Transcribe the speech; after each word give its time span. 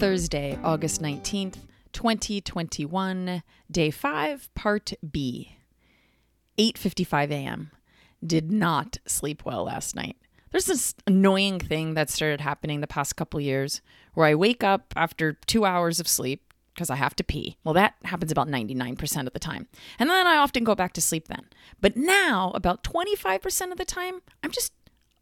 Thursday, 0.00 0.58
August 0.64 1.02
19th, 1.02 1.56
2021, 1.92 3.42
day 3.70 3.90
5, 3.90 4.54
part 4.54 4.94
B. 5.12 5.56
8:55 6.56 7.30
a.m. 7.30 7.70
Did 8.26 8.50
not 8.50 8.96
sleep 9.04 9.44
well 9.44 9.64
last 9.64 9.94
night. 9.94 10.16
There's 10.52 10.64
this 10.64 10.94
annoying 11.06 11.60
thing 11.60 11.92
that 11.94 12.08
started 12.08 12.40
happening 12.40 12.80
the 12.80 12.86
past 12.86 13.14
couple 13.16 13.42
years 13.42 13.82
where 14.14 14.26
I 14.26 14.34
wake 14.34 14.64
up 14.64 14.94
after 14.96 15.34
2 15.34 15.66
hours 15.66 16.00
of 16.00 16.08
sleep 16.08 16.54
because 16.72 16.88
I 16.88 16.96
have 16.96 17.14
to 17.16 17.24
pee. 17.24 17.58
Well, 17.62 17.74
that 17.74 17.94
happens 18.04 18.32
about 18.32 18.48
99% 18.48 19.26
of 19.26 19.34
the 19.34 19.38
time. 19.38 19.68
And 19.98 20.08
then 20.08 20.26
I 20.26 20.38
often 20.38 20.64
go 20.64 20.74
back 20.74 20.94
to 20.94 21.02
sleep 21.02 21.28
then. 21.28 21.44
But 21.78 21.98
now, 21.98 22.52
about 22.54 22.82
25% 22.82 23.70
of 23.70 23.76
the 23.76 23.84
time, 23.84 24.22
I'm 24.42 24.50
just 24.50 24.72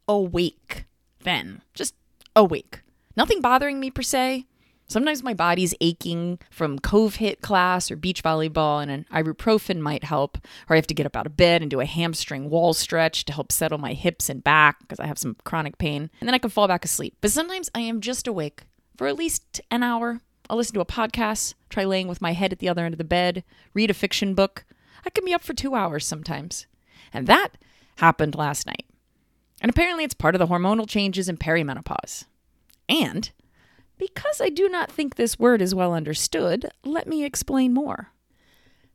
awake 0.07 0.85
then. 1.25 1.63
Just 1.73 1.95
awake. 2.33 2.79
Nothing 3.17 3.41
bothering 3.41 3.81
me 3.81 3.91
per 3.91 4.03
se. 4.03 4.45
Sometimes 4.89 5.21
my 5.21 5.35
body's 5.35 5.75
aching 5.81 6.39
from 6.49 6.79
Cove 6.79 7.15
Hit 7.15 7.41
class 7.41 7.91
or 7.91 7.95
beach 7.95 8.23
volleyball, 8.23 8.81
and 8.81 8.89
an 8.89 9.05
ibuprofen 9.13 9.79
might 9.79 10.03
help. 10.03 10.39
Or 10.67 10.73
I 10.73 10.77
have 10.77 10.87
to 10.87 10.95
get 10.95 11.05
up 11.05 11.15
out 11.15 11.27
of 11.27 11.37
bed 11.37 11.61
and 11.61 11.69
do 11.69 11.79
a 11.79 11.85
hamstring 11.85 12.49
wall 12.49 12.73
stretch 12.73 13.23
to 13.25 13.33
help 13.33 13.51
settle 13.51 13.77
my 13.77 13.93
hips 13.93 14.29
and 14.29 14.43
back 14.43 14.79
because 14.79 14.99
I 14.99 15.05
have 15.05 15.19
some 15.19 15.35
chronic 15.43 15.77
pain. 15.77 16.09
And 16.19 16.27
then 16.27 16.33
I 16.33 16.39
can 16.39 16.49
fall 16.49 16.67
back 16.67 16.83
asleep. 16.83 17.15
But 17.21 17.29
sometimes 17.29 17.69
I 17.75 17.81
am 17.81 18.01
just 18.01 18.27
awake 18.27 18.63
for 18.97 19.05
at 19.05 19.15
least 19.15 19.61
an 19.69 19.83
hour. 19.83 20.21
I'll 20.49 20.57
listen 20.57 20.73
to 20.73 20.81
a 20.81 20.85
podcast, 20.85 21.53
try 21.69 21.85
laying 21.85 22.07
with 22.07 22.19
my 22.19 22.33
head 22.33 22.51
at 22.51 22.57
the 22.57 22.67
other 22.67 22.83
end 22.83 22.95
of 22.95 22.97
the 22.97 23.03
bed, 23.03 23.43
read 23.75 23.91
a 23.91 23.93
fiction 23.93 24.33
book. 24.33 24.65
I 25.05 25.11
can 25.11 25.23
be 25.23 25.35
up 25.35 25.43
for 25.43 25.53
two 25.53 25.75
hours 25.75 26.07
sometimes. 26.07 26.65
And 27.13 27.27
that 27.27 27.49
happened 27.97 28.33
last 28.33 28.65
night. 28.65 28.87
And 29.61 29.69
apparently, 29.69 30.03
it's 30.03 30.15
part 30.15 30.33
of 30.33 30.39
the 30.39 30.47
hormonal 30.47 30.89
changes 30.89 31.29
in 31.29 31.37
perimenopause. 31.37 32.25
And 32.87 33.29
because 33.99 34.41
I 34.41 34.49
do 34.49 34.67
not 34.67 34.91
think 34.91 35.15
this 35.15 35.37
word 35.37 35.61
is 35.61 35.75
well 35.75 35.93
understood, 35.93 36.71
let 36.83 37.05
me 37.05 37.23
explain 37.23 37.73
more. 37.73 38.11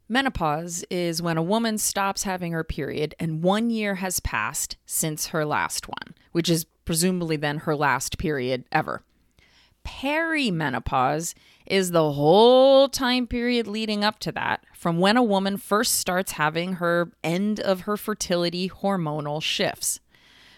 Menopause 0.08 0.84
is 0.90 1.22
when 1.22 1.36
a 1.36 1.42
woman 1.42 1.78
stops 1.78 2.24
having 2.24 2.52
her 2.52 2.64
period 2.64 3.14
and 3.20 3.42
one 3.42 3.70
year 3.70 3.96
has 3.96 4.20
passed 4.20 4.76
since 4.84 5.28
her 5.28 5.44
last 5.44 5.88
one, 5.88 6.14
which 6.32 6.50
is 6.50 6.66
presumably 6.84 7.36
then 7.36 7.58
her 7.58 7.76
last 7.76 8.18
period 8.18 8.64
ever. 8.72 9.02
Perimenopause 9.84 11.34
is 11.66 11.90
the 11.90 12.12
whole 12.12 12.88
time 12.88 13.26
period 13.26 13.66
leading 13.66 14.02
up 14.02 14.18
to 14.20 14.32
that, 14.32 14.64
from 14.74 14.98
when 14.98 15.16
a 15.16 15.22
woman 15.22 15.56
first 15.56 15.94
starts 15.96 16.32
having 16.32 16.74
her 16.74 17.10
end 17.22 17.60
of 17.60 17.82
her 17.82 17.96
fertility 17.96 18.68
hormonal 18.68 19.42
shifts. 19.42 20.00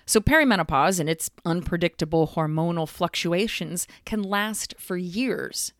So, 0.06 0.20
perimenopause 0.20 1.00
and 1.00 1.10
its 1.10 1.30
unpredictable 1.44 2.28
hormonal 2.28 2.88
fluctuations 2.88 3.88
can 4.04 4.22
last 4.22 4.74
for 4.78 4.96
years. 4.96 5.72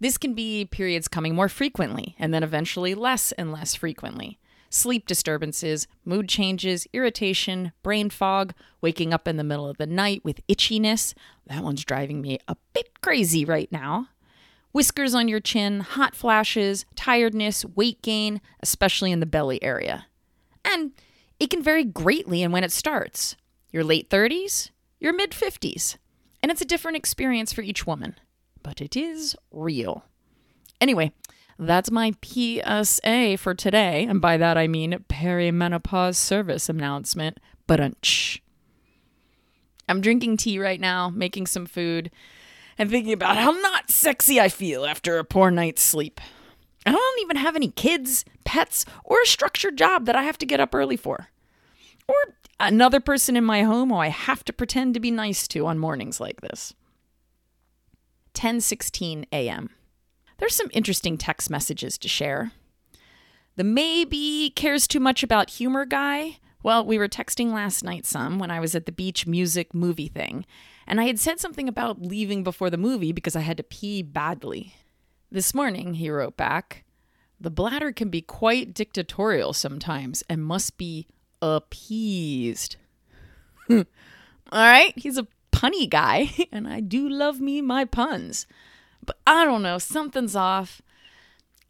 This 0.00 0.18
can 0.18 0.34
be 0.34 0.64
periods 0.64 1.08
coming 1.08 1.34
more 1.34 1.48
frequently 1.48 2.16
and 2.18 2.34
then 2.34 2.42
eventually 2.42 2.94
less 2.94 3.32
and 3.32 3.52
less 3.52 3.74
frequently. 3.74 4.38
Sleep 4.70 5.06
disturbances, 5.06 5.88
mood 6.04 6.28
changes, 6.28 6.86
irritation, 6.92 7.72
brain 7.82 8.10
fog, 8.10 8.52
waking 8.80 9.14
up 9.14 9.26
in 9.26 9.36
the 9.36 9.44
middle 9.44 9.68
of 9.68 9.78
the 9.78 9.86
night 9.86 10.22
with 10.24 10.46
itchiness. 10.46 11.14
That 11.46 11.64
one's 11.64 11.84
driving 11.84 12.20
me 12.20 12.38
a 12.48 12.56
bit 12.74 13.00
crazy 13.00 13.44
right 13.44 13.70
now. 13.72 14.08
Whiskers 14.72 15.14
on 15.14 15.28
your 15.28 15.40
chin, 15.40 15.80
hot 15.80 16.14
flashes, 16.14 16.84
tiredness, 16.94 17.64
weight 17.64 18.02
gain, 18.02 18.40
especially 18.60 19.10
in 19.10 19.20
the 19.20 19.26
belly 19.26 19.62
area. 19.62 20.06
And 20.64 20.92
it 21.38 21.50
can 21.50 21.62
vary 21.62 21.84
greatly 21.84 22.42
in 22.42 22.52
when 22.52 22.64
it 22.64 22.72
starts 22.72 23.36
your 23.70 23.84
late 23.84 24.10
30s, 24.10 24.70
your 24.98 25.12
mid 25.12 25.30
50s. 25.32 25.96
And 26.42 26.50
it's 26.52 26.60
a 26.60 26.66
different 26.66 26.96
experience 26.96 27.52
for 27.52 27.62
each 27.62 27.86
woman, 27.86 28.14
but 28.62 28.80
it 28.80 28.96
is 28.96 29.36
real. 29.50 30.04
Anyway, 30.80 31.12
that's 31.58 31.90
my 31.90 32.14
PSA 32.24 33.36
for 33.38 33.54
today. 33.54 34.04
And 34.04 34.20
by 34.20 34.36
that 34.36 34.56
I 34.56 34.68
mean 34.68 35.04
perimenopause 35.08 36.14
service 36.14 36.68
announcement. 36.68 37.40
But 37.66 37.80
I'm 39.88 40.00
drinking 40.00 40.36
tea 40.36 40.58
right 40.58 40.80
now, 40.80 41.10
making 41.10 41.46
some 41.48 41.66
food, 41.66 42.10
and 42.78 42.88
thinking 42.88 43.12
about 43.12 43.36
how 43.36 43.50
not 43.50 43.90
sexy 43.90 44.40
I 44.40 44.48
feel 44.48 44.86
after 44.86 45.18
a 45.18 45.24
poor 45.24 45.50
night's 45.50 45.82
sleep. 45.82 46.20
I 46.88 46.92
don't 46.92 47.20
even 47.20 47.36
have 47.36 47.54
any 47.54 47.68
kids, 47.68 48.24
pets, 48.44 48.86
or 49.04 49.20
a 49.20 49.26
structured 49.26 49.76
job 49.76 50.06
that 50.06 50.16
I 50.16 50.22
have 50.22 50.38
to 50.38 50.46
get 50.46 50.58
up 50.58 50.74
early 50.74 50.96
for. 50.96 51.28
Or 52.08 52.14
another 52.58 52.98
person 52.98 53.36
in 53.36 53.44
my 53.44 53.62
home 53.62 53.90
who 53.90 53.96
I 53.96 54.08
have 54.08 54.42
to 54.44 54.54
pretend 54.54 54.94
to 54.94 55.00
be 55.00 55.10
nice 55.10 55.46
to 55.48 55.66
on 55.66 55.78
mornings 55.78 56.18
like 56.18 56.40
this. 56.40 56.72
10:16 58.32 59.26
a.m. 59.32 59.68
There's 60.38 60.54
some 60.54 60.70
interesting 60.72 61.18
text 61.18 61.50
messages 61.50 61.98
to 61.98 62.08
share. 62.08 62.52
The 63.56 63.64
maybe 63.64 64.50
cares 64.56 64.88
too 64.88 65.00
much 65.00 65.22
about 65.22 65.50
humor 65.50 65.84
guy. 65.84 66.38
Well, 66.62 66.86
we 66.86 66.96
were 66.96 67.08
texting 67.08 67.52
last 67.52 67.84
night 67.84 68.06
some 68.06 68.38
when 68.38 68.50
I 68.50 68.60
was 68.60 68.74
at 68.74 68.86
the 68.86 68.92
beach 68.92 69.26
music 69.26 69.74
movie 69.74 70.08
thing, 70.08 70.46
and 70.86 71.02
I 71.02 71.04
had 71.04 71.20
said 71.20 71.38
something 71.38 71.68
about 71.68 72.00
leaving 72.00 72.42
before 72.42 72.70
the 72.70 72.78
movie 72.78 73.12
because 73.12 73.36
I 73.36 73.40
had 73.40 73.58
to 73.58 73.62
pee 73.62 74.02
badly. 74.02 74.74
This 75.30 75.54
morning, 75.54 75.94
he 75.94 76.08
wrote 76.08 76.38
back, 76.38 76.84
The 77.38 77.50
bladder 77.50 77.92
can 77.92 78.08
be 78.08 78.22
quite 78.22 78.72
dictatorial 78.72 79.52
sometimes 79.52 80.24
and 80.26 80.42
must 80.42 80.78
be 80.78 81.06
appeased. 81.42 82.76
All 83.70 83.84
right, 84.52 84.94
he's 84.96 85.18
a 85.18 85.26
punny 85.52 85.88
guy, 85.88 86.30
and 86.52 86.66
I 86.66 86.80
do 86.80 87.06
love 87.06 87.42
me 87.42 87.60
my 87.60 87.84
puns. 87.84 88.46
But 89.04 89.18
I 89.26 89.44
don't 89.44 89.60
know, 89.60 89.76
something's 89.76 90.34
off. 90.34 90.80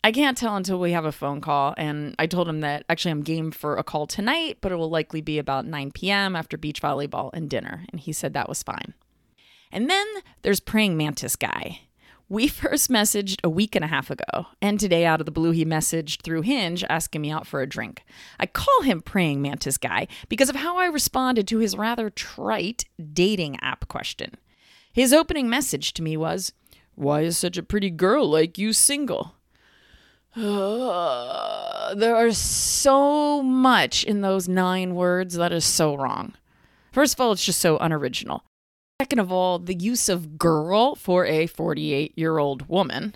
I 0.04 0.12
can't 0.12 0.38
tell 0.38 0.54
until 0.54 0.78
we 0.78 0.92
have 0.92 1.04
a 1.04 1.10
phone 1.10 1.40
call. 1.40 1.75
And 1.76 2.14
I 2.16 2.28
told 2.28 2.48
him 2.48 2.60
that 2.60 2.84
actually 2.88 3.10
I'm 3.10 3.22
game 3.22 3.50
for 3.50 3.76
a 3.76 3.82
call 3.82 4.06
tonight, 4.06 4.58
but 4.60 4.70
it 4.70 4.76
will 4.76 4.88
likely 4.88 5.20
be 5.20 5.40
about 5.40 5.66
9 5.66 5.90
p.m. 5.90 6.36
after 6.36 6.56
beach 6.56 6.80
volleyball 6.80 7.30
and 7.32 7.50
dinner. 7.50 7.84
And 7.90 8.00
he 8.00 8.12
said 8.12 8.34
that 8.34 8.48
was 8.48 8.62
fine. 8.62 8.94
And 9.72 9.90
then 9.90 10.06
there's 10.42 10.60
praying 10.60 10.96
mantis 10.96 11.34
guy. 11.34 11.80
We 12.30 12.46
first 12.46 12.90
messaged 12.90 13.38
a 13.42 13.48
week 13.48 13.74
and 13.74 13.82
a 13.82 13.88
half 13.88 14.10
ago, 14.10 14.48
and 14.60 14.78
today 14.78 15.06
out 15.06 15.20
of 15.20 15.24
the 15.24 15.32
blue 15.32 15.50
he 15.50 15.64
messaged 15.64 16.20
through 16.20 16.42
Hinge 16.42 16.84
asking 16.86 17.22
me 17.22 17.30
out 17.30 17.46
for 17.46 17.62
a 17.62 17.66
drink. 17.66 18.04
I 18.38 18.44
call 18.44 18.82
him 18.82 19.00
praying 19.00 19.40
mantis 19.40 19.78
guy 19.78 20.08
because 20.28 20.50
of 20.50 20.56
how 20.56 20.76
I 20.76 20.86
responded 20.86 21.48
to 21.48 21.58
his 21.58 21.74
rather 21.74 22.10
trite 22.10 22.84
dating 23.14 23.58
app 23.62 23.88
question. 23.88 24.34
His 24.92 25.14
opening 25.14 25.48
message 25.48 25.94
to 25.94 26.02
me 26.02 26.18
was, 26.18 26.52
"Why 26.96 27.22
is 27.22 27.38
such 27.38 27.56
a 27.56 27.62
pretty 27.62 27.88
girl 27.88 28.28
like 28.28 28.58
you 28.58 28.74
single?" 28.74 29.36
Uh, 30.36 31.94
there 31.94 32.14
are 32.14 32.32
so 32.32 33.42
much 33.42 34.04
in 34.04 34.20
those 34.20 34.46
nine 34.46 34.94
words 34.94 35.36
that 35.36 35.50
is 35.50 35.64
so 35.64 35.94
wrong. 35.94 36.34
First 36.92 37.14
of 37.14 37.20
all, 37.22 37.32
it's 37.32 37.44
just 37.44 37.60
so 37.60 37.78
unoriginal. 37.78 38.42
Second 39.00 39.20
of 39.20 39.31
all, 39.31 39.60
the 39.60 39.76
use 39.76 40.09
of 40.09 40.41
girl 40.41 40.97
for 40.97 41.25
a 41.25 41.47
48 41.47 42.19
year 42.19 42.38
old 42.38 42.69
woman. 42.69 43.14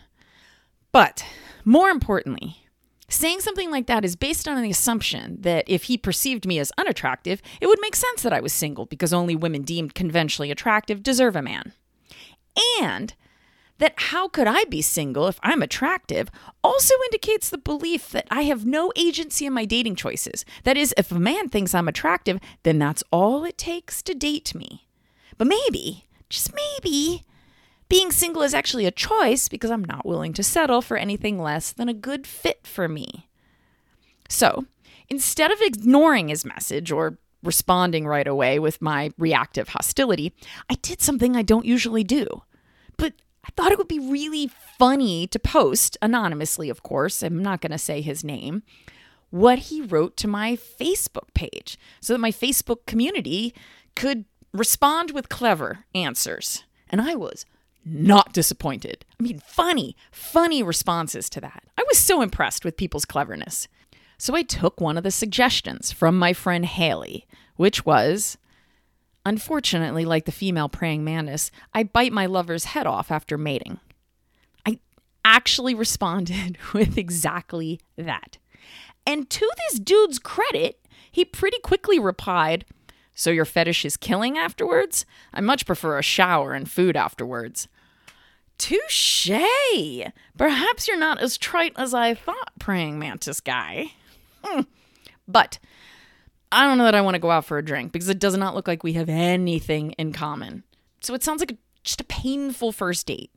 But 0.92 1.26
more 1.64 1.90
importantly, 1.90 2.68
saying 3.08 3.40
something 3.40 3.68
like 3.68 3.88
that 3.88 4.04
is 4.04 4.14
based 4.14 4.46
on 4.46 4.62
the 4.62 4.70
assumption 4.70 5.38
that 5.40 5.64
if 5.66 5.84
he 5.84 5.98
perceived 5.98 6.46
me 6.46 6.60
as 6.60 6.70
unattractive, 6.78 7.42
it 7.60 7.66
would 7.66 7.80
make 7.80 7.96
sense 7.96 8.22
that 8.22 8.32
I 8.32 8.38
was 8.38 8.52
single 8.52 8.86
because 8.86 9.12
only 9.12 9.34
women 9.34 9.62
deemed 9.62 9.96
conventionally 9.96 10.52
attractive 10.52 11.02
deserve 11.02 11.34
a 11.34 11.42
man. 11.42 11.72
And 12.80 13.12
that 13.78 13.94
how 13.96 14.28
could 14.28 14.46
I 14.46 14.62
be 14.66 14.82
single 14.82 15.26
if 15.26 15.40
I'm 15.42 15.62
attractive 15.62 16.30
also 16.62 16.94
indicates 17.06 17.50
the 17.50 17.58
belief 17.58 18.08
that 18.10 18.28
I 18.30 18.42
have 18.42 18.64
no 18.64 18.92
agency 18.94 19.46
in 19.46 19.52
my 19.52 19.64
dating 19.64 19.96
choices. 19.96 20.44
That 20.62 20.76
is, 20.76 20.94
if 20.96 21.10
a 21.10 21.18
man 21.18 21.48
thinks 21.48 21.74
I'm 21.74 21.88
attractive, 21.88 22.38
then 22.62 22.78
that's 22.78 23.02
all 23.10 23.44
it 23.44 23.58
takes 23.58 24.00
to 24.04 24.14
date 24.14 24.54
me. 24.54 24.86
But 25.42 25.48
maybe, 25.48 26.04
just 26.28 26.52
maybe, 26.54 27.24
being 27.88 28.12
single 28.12 28.42
is 28.42 28.54
actually 28.54 28.86
a 28.86 28.92
choice 28.92 29.48
because 29.48 29.72
I'm 29.72 29.84
not 29.84 30.06
willing 30.06 30.32
to 30.34 30.42
settle 30.44 30.80
for 30.80 30.96
anything 30.96 31.36
less 31.36 31.72
than 31.72 31.88
a 31.88 31.94
good 31.94 32.28
fit 32.28 32.64
for 32.64 32.86
me. 32.86 33.28
So, 34.28 34.66
instead 35.08 35.50
of 35.50 35.58
ignoring 35.60 36.28
his 36.28 36.44
message 36.44 36.92
or 36.92 37.18
responding 37.42 38.06
right 38.06 38.28
away 38.28 38.60
with 38.60 38.80
my 38.80 39.10
reactive 39.18 39.70
hostility, 39.70 40.32
I 40.70 40.74
did 40.74 41.00
something 41.00 41.34
I 41.34 41.42
don't 41.42 41.66
usually 41.66 42.04
do. 42.04 42.44
But 42.96 43.14
I 43.44 43.48
thought 43.56 43.72
it 43.72 43.78
would 43.78 43.88
be 43.88 43.98
really 43.98 44.48
funny 44.78 45.26
to 45.26 45.40
post, 45.40 45.98
anonymously, 46.00 46.70
of 46.70 46.84
course, 46.84 47.20
I'm 47.20 47.42
not 47.42 47.60
going 47.60 47.72
to 47.72 47.78
say 47.78 48.00
his 48.00 48.22
name, 48.22 48.62
what 49.30 49.58
he 49.58 49.82
wrote 49.82 50.16
to 50.18 50.28
my 50.28 50.54
Facebook 50.54 51.34
page 51.34 51.80
so 52.00 52.12
that 52.12 52.20
my 52.20 52.30
Facebook 52.30 52.86
community 52.86 53.52
could 53.96 54.24
respond 54.52 55.10
with 55.10 55.28
clever 55.28 55.84
answers. 55.94 56.64
And 56.88 57.00
I 57.00 57.14
was 57.14 57.46
not 57.84 58.32
disappointed. 58.32 59.04
I 59.18 59.22
mean, 59.22 59.40
funny, 59.40 59.96
funny 60.10 60.62
responses 60.62 61.28
to 61.30 61.40
that. 61.40 61.64
I 61.76 61.84
was 61.88 61.98
so 61.98 62.22
impressed 62.22 62.64
with 62.64 62.76
people's 62.76 63.04
cleverness. 63.04 63.66
So 64.18 64.36
I 64.36 64.42
took 64.42 64.80
one 64.80 64.96
of 64.96 65.02
the 65.02 65.10
suggestions 65.10 65.90
from 65.90 66.18
my 66.18 66.32
friend 66.32 66.64
Haley, 66.64 67.26
which 67.56 67.84
was 67.84 68.36
Unfortunately, 69.24 70.04
like 70.04 70.24
the 70.24 70.32
female 70.32 70.68
praying 70.68 71.04
mantis, 71.04 71.50
I 71.72 71.84
bite 71.84 72.12
my 72.12 72.26
lover's 72.26 72.66
head 72.66 72.86
off 72.86 73.10
after 73.10 73.38
mating. 73.38 73.78
I 74.66 74.78
actually 75.24 75.74
responded 75.76 76.58
with 76.74 76.98
exactly 76.98 77.80
that. 77.96 78.38
And 79.06 79.28
to 79.30 79.50
this 79.68 79.78
dude's 79.78 80.18
credit, 80.18 80.80
he 81.10 81.24
pretty 81.24 81.58
quickly 81.60 81.98
replied, 81.98 82.64
So 83.22 83.30
your 83.30 83.44
fetish 83.44 83.84
is 83.84 83.96
killing 83.96 84.36
afterwards? 84.36 85.06
I 85.32 85.40
much 85.40 85.64
prefer 85.64 85.96
a 85.96 86.02
shower 86.02 86.54
and 86.54 86.68
food 86.68 86.96
afterwards. 86.96 87.68
Touche! 88.58 89.30
Perhaps 90.36 90.88
you're 90.88 90.98
not 90.98 91.20
as 91.20 91.38
trite 91.38 91.72
as 91.76 91.94
I 91.94 92.14
thought, 92.14 92.50
praying 92.58 92.98
mantis 92.98 93.38
guy. 93.38 93.92
Hmm. 94.42 94.62
But 95.28 95.60
I 96.50 96.66
don't 96.66 96.78
know 96.78 96.84
that 96.84 96.96
I 96.96 97.00
want 97.00 97.14
to 97.14 97.20
go 97.20 97.30
out 97.30 97.44
for 97.44 97.58
a 97.58 97.64
drink 97.64 97.92
because 97.92 98.08
it 98.08 98.18
does 98.18 98.36
not 98.36 98.56
look 98.56 98.66
like 98.66 98.82
we 98.82 98.94
have 98.94 99.08
anything 99.08 99.92
in 99.92 100.12
common. 100.12 100.64
So 101.00 101.14
it 101.14 101.22
sounds 101.22 101.42
like 101.42 101.52
a, 101.52 101.58
just 101.84 102.00
a 102.00 102.04
painful 102.04 102.72
first 102.72 103.06
date. 103.06 103.30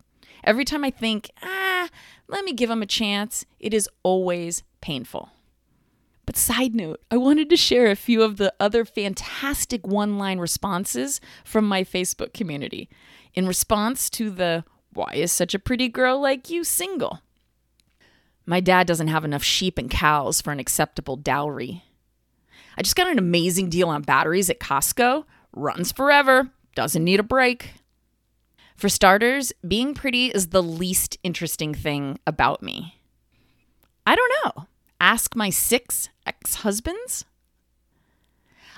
Every 0.44 0.66
time 0.66 0.84
I 0.84 0.90
think, 0.90 1.30
ah, 1.44 1.90
let 2.28 2.44
me 2.44 2.54
give 2.54 2.72
him 2.72 2.82
a 2.82 2.88
chance, 2.88 3.46
it 3.60 3.72
is 3.72 3.88
always 4.02 4.64
painful. 4.82 5.30
But 6.26 6.38
side 6.38 6.76
note, 6.76 7.02
I 7.12 7.18
wanted 7.18 7.50
to 7.50 7.58
share 7.58 7.92
a 7.92 7.96
few 7.96 8.24
of 8.24 8.38
the 8.38 8.54
other 8.60 8.84
fantastic 8.84 9.86
one 9.86 10.18
line 10.18 10.40
responses 10.40 11.22
from 11.44 11.68
my 11.68 11.84
Facebook 11.84 12.34
community 12.34 12.90
in 13.34 13.48
response 13.48 14.10
to 14.12 14.30
the 14.30 14.64
why 14.94 15.12
is 15.14 15.32
such 15.32 15.54
a 15.54 15.60
pretty 15.60 15.88
girl 15.90 16.20
like 16.20 16.50
you 16.50 16.64
single? 16.64 17.20
My 18.46 18.60
dad 18.60 18.88
doesn't 18.88 19.08
have 19.08 19.26
enough 19.26 19.44
sheep 19.44 19.78
and 19.78 19.90
cows 19.90 20.42
for 20.42 20.52
an 20.52 20.60
acceptable 20.60 21.16
dowry. 21.16 21.84
I 22.78 22.82
just 22.82 22.96
got 22.96 23.10
an 23.10 23.20
amazing 23.20 23.70
deal 23.70 23.90
on 23.90 24.02
batteries 24.02 24.50
at 24.50 24.60
Costco. 24.60 25.26
Runs 25.54 25.92
forever, 25.92 26.50
doesn't 26.76 27.04
need 27.04 27.20
a 27.20 27.24
break. 27.24 27.74
For 28.76 28.90
starters, 28.90 29.54
being 29.66 29.94
pretty 29.94 30.28
is 30.28 30.48
the 30.48 30.64
least 30.64 31.18
interesting 31.24 31.74
thing 31.74 32.20
about 32.28 32.62
me. 32.62 33.00
I 34.06 34.16
don't 34.16 34.34
know. 34.44 34.68
Ask 35.06 35.36
my 35.36 35.52
six 35.52 36.10
ex 36.26 36.56
husbands. 36.56 37.26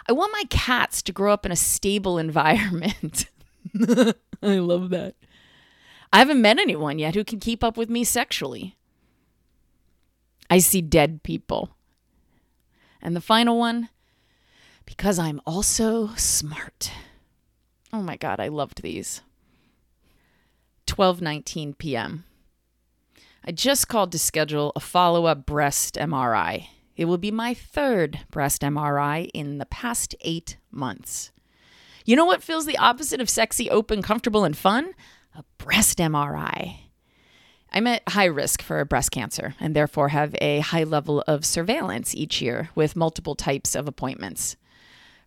I 0.09 0.11
want 0.11 0.33
my 0.33 0.43
cats 0.49 1.01
to 1.03 1.13
grow 1.13 1.31
up 1.31 1.45
in 1.45 1.53
a 1.53 1.55
stable 1.55 2.17
environment. 2.27 3.27
I 4.43 4.57
love 4.59 4.89
that. 4.89 5.15
I 6.11 6.19
haven't 6.19 6.41
met 6.41 6.59
anyone 6.59 6.99
yet 6.99 7.15
who 7.15 7.23
can 7.23 7.39
keep 7.39 7.63
up 7.63 7.77
with 7.77 7.89
me 7.89 8.03
sexually. 8.03 8.75
I 10.49 10.57
see 10.57 10.81
dead 10.81 11.23
people. 11.23 11.69
And 13.01 13.15
the 13.15 13.21
final 13.21 13.57
one, 13.57 13.87
because 14.85 15.17
I'm 15.17 15.39
also 15.45 16.07
smart. 16.17 16.91
Oh 17.93 18.01
my 18.01 18.17
god, 18.17 18.41
I 18.41 18.49
loved 18.49 18.81
these. 18.81 19.21
12:19 20.87 21.77
p.m. 21.77 22.25
I 23.47 23.51
just 23.51 23.87
called 23.87 24.11
to 24.11 24.19
schedule 24.19 24.73
a 24.75 24.81
follow-up 24.81 25.45
breast 25.45 25.95
MRI. 25.95 26.67
It 26.97 27.05
will 27.05 27.17
be 27.17 27.31
my 27.31 27.53
third 27.53 28.19
breast 28.29 28.61
MRI 28.61 29.29
in 29.33 29.57
the 29.57 29.65
past 29.65 30.13
8 30.19 30.57
months. 30.69 31.31
You 32.03 32.17
know 32.17 32.25
what 32.25 32.43
feels 32.43 32.65
the 32.65 32.77
opposite 32.77 33.21
of 33.21 33.29
sexy, 33.29 33.69
open, 33.69 34.01
comfortable 34.01 34.43
and 34.43 34.57
fun? 34.57 34.91
A 35.33 35.45
breast 35.59 35.99
MRI. 35.99 36.79
I'm 37.71 37.87
at 37.87 38.09
high 38.09 38.25
risk 38.25 38.61
for 38.61 38.83
breast 38.83 39.11
cancer 39.11 39.55
and 39.61 39.73
therefore 39.73 40.09
have 40.09 40.35
a 40.41 40.59
high 40.59 40.83
level 40.83 41.23
of 41.25 41.45
surveillance 41.45 42.13
each 42.13 42.41
year 42.41 42.71
with 42.75 42.97
multiple 42.97 43.35
types 43.35 43.75
of 43.75 43.87
appointments. 43.87 44.57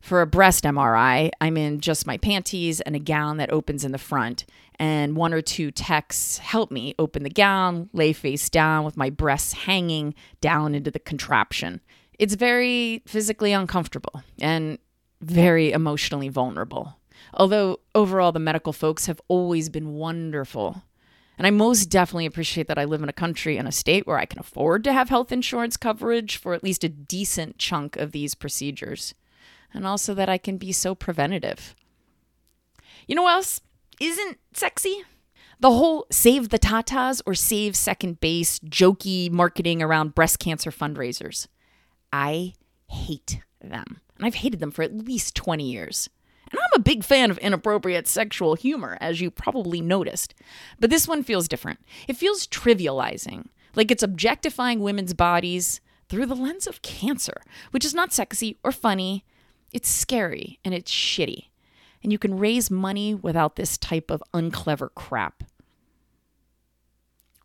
For 0.03 0.21
a 0.21 0.27
breast 0.27 0.65
MRI, 0.65 1.31
I'm 1.41 1.57
in 1.57 1.81
just 1.81 2.07
my 2.07 2.19
panties 2.19 2.83
and 2.83 2.95
a 2.95 2.99
gown 2.99 3.39
that 3.39 3.53
opens 3.53 3.83
in 3.83 3.93
the 3.93 3.99
front, 3.99 4.45
and 4.81 5.15
one 5.15 5.35
or 5.35 5.43
two 5.43 5.71
techs 5.71 6.39
help 6.39 6.71
me 6.71 6.95
open 6.99 7.23
the 7.23 7.29
gown, 7.29 7.91
lay 7.93 8.15
face 8.15 8.49
down 8.49 8.83
with 8.83 8.97
my 8.97 9.11
breasts 9.11 9.53
hanging 9.53 10.15
down 10.41 10.75
into 10.75 10.91
the 10.91 10.99
contraption. 10.99 11.83
It's 12.19 12.35
very 12.35 13.03
physically 13.07 13.53
uncomfortable 13.53 14.23
and 14.41 14.79
very 15.21 15.71
emotionally 15.71 16.31
vulnerable. 16.31 16.97
Although 17.35 17.81
overall, 17.95 18.33
the 18.33 18.39
medical 18.39 18.73
folks 18.73 19.05
have 19.05 19.21
always 19.29 19.69
been 19.69 19.93
wonderful. 19.93 20.83
And 21.37 21.47
I 21.47 21.51
most 21.51 21.87
definitely 21.87 22.25
appreciate 22.25 22.67
that 22.69 22.79
I 22.79 22.85
live 22.85 23.03
in 23.03 23.09
a 23.11 23.15
country 23.15 23.59
and 23.59 23.69
a 23.69 23.73
state 23.73 24.07
where 24.07 24.19
I 24.19 24.25
can 24.25 24.41
afford 24.41 24.83
to 24.85 24.95
have 24.95 25.11
health 25.11 25.31
insurance 25.31 25.77
coverage 25.77 26.39
for 26.39 26.55
at 26.55 26.65
least 26.65 26.85
a 26.85 26.89
decent 26.89 27.59
chunk 27.59 27.97
of 27.97 28.13
these 28.13 28.35
procedures. 28.35 29.15
And 29.75 29.87
also 29.87 30.15
that 30.15 30.31
I 30.31 30.39
can 30.39 30.57
be 30.57 30.73
so 30.73 30.95
preventative. 30.95 31.75
You 33.07 33.15
know 33.15 33.25
what 33.25 33.35
else 33.35 33.61
isn't 34.01 34.39
sexy? 34.53 35.05
The 35.61 35.71
whole 35.71 36.07
save 36.11 36.49
the 36.49 36.59
tatas 36.59 37.21
or 37.27 37.35
save 37.35 37.77
second 37.77 38.19
base 38.21 38.59
jokey 38.61 39.31
marketing 39.31 39.83
around 39.83 40.15
breast 40.15 40.39
cancer 40.39 40.71
fundraisers. 40.71 41.47
I 42.13 42.55
hate 42.89 43.41
them. 43.61 44.01
And 44.17 44.27
I've 44.27 44.37
hated 44.37 44.61
them 44.61 44.71
for 44.71 44.83
at 44.83 44.97
least 44.97 45.35
20 45.35 45.65
years. 45.71 46.09
And 46.51 46.59
I'm 46.59 46.81
a 46.81 46.83
big 46.83 47.05
fan 47.05 47.31
of 47.31 47.39
inappropriate 47.39 48.09
sexual 48.09 48.55
humor, 48.55 48.99
as 49.01 49.21
you 49.21 49.31
probably 49.31 49.81
noticed. 49.81 50.35
But 50.81 50.91
this 50.91 51.07
one 51.07 51.23
feels 51.23 51.47
different. 51.47 51.79
It 52.09 52.17
feels 52.17 52.47
trivializing, 52.47 53.47
like 53.77 53.91
it's 53.91 54.03
objectifying 54.03 54.81
women's 54.81 55.15
bodies 55.15 55.81
through 56.09 56.27
the 56.27 56.35
lens 56.35 56.67
of 56.67 56.83
cancer, 56.83 57.43
which 57.71 57.85
is 57.85 57.95
not 57.95 58.13
sexy 58.13 58.59
or 58.65 58.73
funny. 58.73 59.25
It's 59.73 59.89
scary 59.89 60.59
and 60.65 60.75
it's 60.75 60.91
shitty. 60.91 61.50
And 62.03 62.13
you 62.13 62.19
can 62.19 62.39
raise 62.39 62.71
money 62.71 63.15
without 63.15 63.57
this 63.57 63.77
type 63.77 64.11
of 64.11 64.23
unclever 64.33 64.89
crap. 64.91 65.45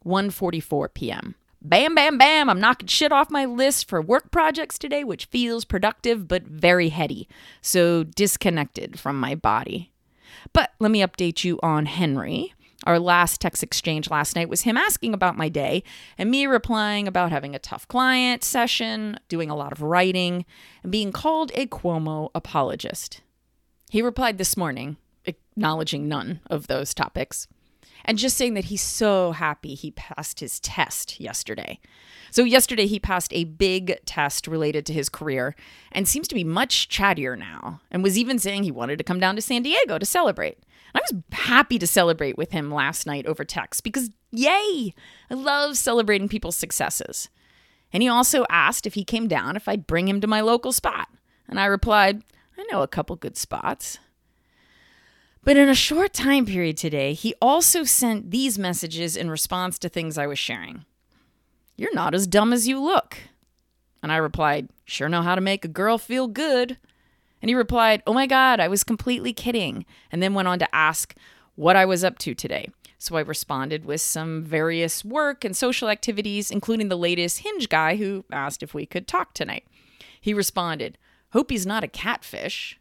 1:44 0.06 0.94
p.m. 0.94 1.36
Bam, 1.62 1.96
bam, 1.96 2.20
bam. 2.20 2.48
I'm 2.48 2.60
knocking 2.60 2.88
shit 2.88 3.12
off 3.12 3.32
my 3.32 3.46
list 3.46 3.90
for 3.90 4.00
work 4.00 4.30
projects 4.30 4.78
today, 4.78 5.04
which 5.04 5.26
feels 5.26 5.66
productive 5.66 6.28
but 6.28 6.44
very 6.44 6.90
heady. 6.90 7.28
So 7.60 8.04
disconnected 8.04 9.00
from 9.00 9.20
my 9.20 9.34
body. 9.34 9.92
But 10.54 10.74
let 10.80 10.92
me 10.92 11.02
update 11.02 11.44
you 11.44 11.60
on 11.64 11.88
Henry. 11.88 12.54
Our 12.86 13.00
last 13.00 13.42
text 13.42 13.64
exchange 13.64 14.12
last 14.12 14.36
night 14.36 14.48
was 14.48 14.62
him 14.62 14.78
asking 14.78 15.16
about 15.16 15.38
my 15.38 15.50
day 15.50 15.84
and 16.20 16.30
me 16.30 16.46
replying 16.46 17.08
about 17.08 17.32
having 17.32 17.56
a 17.56 17.60
tough 17.60 17.88
client 17.88 18.44
session, 18.44 19.18
doing 19.28 19.50
a 19.50 19.56
lot 19.56 19.72
of 19.72 19.82
writing, 19.82 20.46
and 20.84 20.92
being 20.92 21.12
called 21.12 21.52
a 21.56 21.66
Cuomo 21.66 22.30
apologist. 22.36 23.22
He 23.90 24.02
replied 24.02 24.38
this 24.38 24.58
morning, 24.58 24.98
acknowledging 25.26 26.08
none 26.08 26.42
of 26.48 26.68
those 26.68 26.94
topics 26.94 27.48
and 28.06 28.18
just 28.18 28.38
saying 28.38 28.54
that 28.54 28.66
he's 28.66 28.82
so 28.82 29.32
happy 29.32 29.74
he 29.74 29.92
passed 29.92 30.40
his 30.40 30.60
test 30.60 31.20
yesterday. 31.20 31.80
So, 32.32 32.44
yesterday 32.44 32.86
he 32.86 33.00
passed 33.00 33.34
a 33.34 33.46
big 33.46 34.00
test 34.06 34.48
related 34.48 34.86
to 34.86 34.94
his 34.94 35.10
career 35.10 35.56
and 35.92 36.08
seems 36.08 36.28
to 36.30 36.36
be 36.36 36.44
much 36.44 36.88
chattier 36.88 37.38
now, 37.38 37.82
and 37.92 38.04
was 38.04 38.18
even 38.18 38.40
saying 38.40 38.64
he 38.64 38.72
wanted 38.72 38.98
to 38.98 39.04
come 39.04 39.20
down 39.20 39.36
to 39.36 39.42
San 39.42 39.64
Diego 39.64 39.98
to 39.98 40.06
celebrate. 40.06 40.60
I 40.94 41.00
was 41.00 41.22
happy 41.32 41.78
to 41.80 41.88
celebrate 41.88 42.38
with 42.38 42.52
him 42.52 42.72
last 42.72 43.06
night 43.06 43.26
over 43.26 43.44
text 43.44 43.84
because, 43.84 44.12
yay, 44.32 44.94
I 45.30 45.34
love 45.34 45.78
celebrating 45.78 46.30
people's 46.30 46.56
successes. 46.56 47.30
And 47.92 48.02
he 48.02 48.10
also 48.10 48.46
asked 48.50 48.86
if 48.86 48.94
he 48.94 49.04
came 49.04 49.28
down 49.28 49.56
if 49.56 49.68
I'd 49.68 49.88
bring 49.88 50.08
him 50.08 50.22
to 50.22 50.28
my 50.28 50.42
local 50.42 50.72
spot. 50.72 51.10
And 51.50 51.60
I 51.60 51.66
replied, 51.66 52.24
I 52.58 52.66
know 52.72 52.82
a 52.82 52.88
couple 52.88 53.16
good 53.16 53.38
spots. 53.38 54.00
But 55.44 55.58
in 55.58 55.70
a 55.70 55.76
short 55.76 56.14
time 56.14 56.46
period 56.46 56.76
today, 56.76 57.14
he 57.14 57.36
also 57.42 57.84
sent 57.84 58.32
these 58.32 58.58
messages 58.58 59.16
in 59.16 59.30
response 59.30 59.78
to 59.80 59.90
things 59.90 60.18
I 60.18 60.28
was 60.28 60.40
sharing. 60.40 60.86
You're 61.78 61.94
not 61.94 62.16
as 62.16 62.26
dumb 62.26 62.52
as 62.52 62.68
you 62.68 62.82
look. 62.82 63.18
And 64.02 64.12
I 64.12 64.18
replied, 64.18 64.70
Sure 64.86 65.10
know 65.10 65.22
how 65.22 65.36
to 65.36 65.42
make 65.42 65.64
a 65.64 65.70
girl 65.70 65.98
feel 65.98 66.28
good. 66.28 66.78
And 67.42 67.50
he 67.50 67.56
replied, 67.56 68.02
Oh 68.08 68.14
my 68.14 68.28
God, 68.28 68.60
I 68.60 68.68
was 68.68 68.84
completely 68.84 69.34
kidding. 69.34 69.86
And 70.12 70.22
then 70.24 70.34
went 70.34 70.48
on 70.48 70.60
to 70.60 70.76
ask 70.76 71.16
what 71.56 71.76
I 71.76 71.86
was 71.86 72.04
up 72.04 72.18
to 72.20 72.34
today. 72.34 72.70
So 72.98 73.18
I 73.18 73.22
responded 73.22 73.86
with 73.86 74.02
some 74.02 74.44
various 74.44 75.06
work 75.06 75.46
and 75.46 75.56
social 75.56 75.90
activities, 75.90 76.50
including 76.50 76.90
the 76.90 76.98
latest 76.98 77.40
Hinge 77.40 77.70
guy 77.70 77.98
who 77.98 78.26
asked 78.32 78.64
if 78.64 78.74
we 78.74 78.86
could 78.86 79.08
talk 79.08 79.34
tonight. 79.34 79.66
He 80.20 80.34
responded, 80.34 80.98
Hope 81.34 81.52
he's 81.52 81.66
not 81.66 81.84
a 81.84 81.88
catfish. 81.88 82.80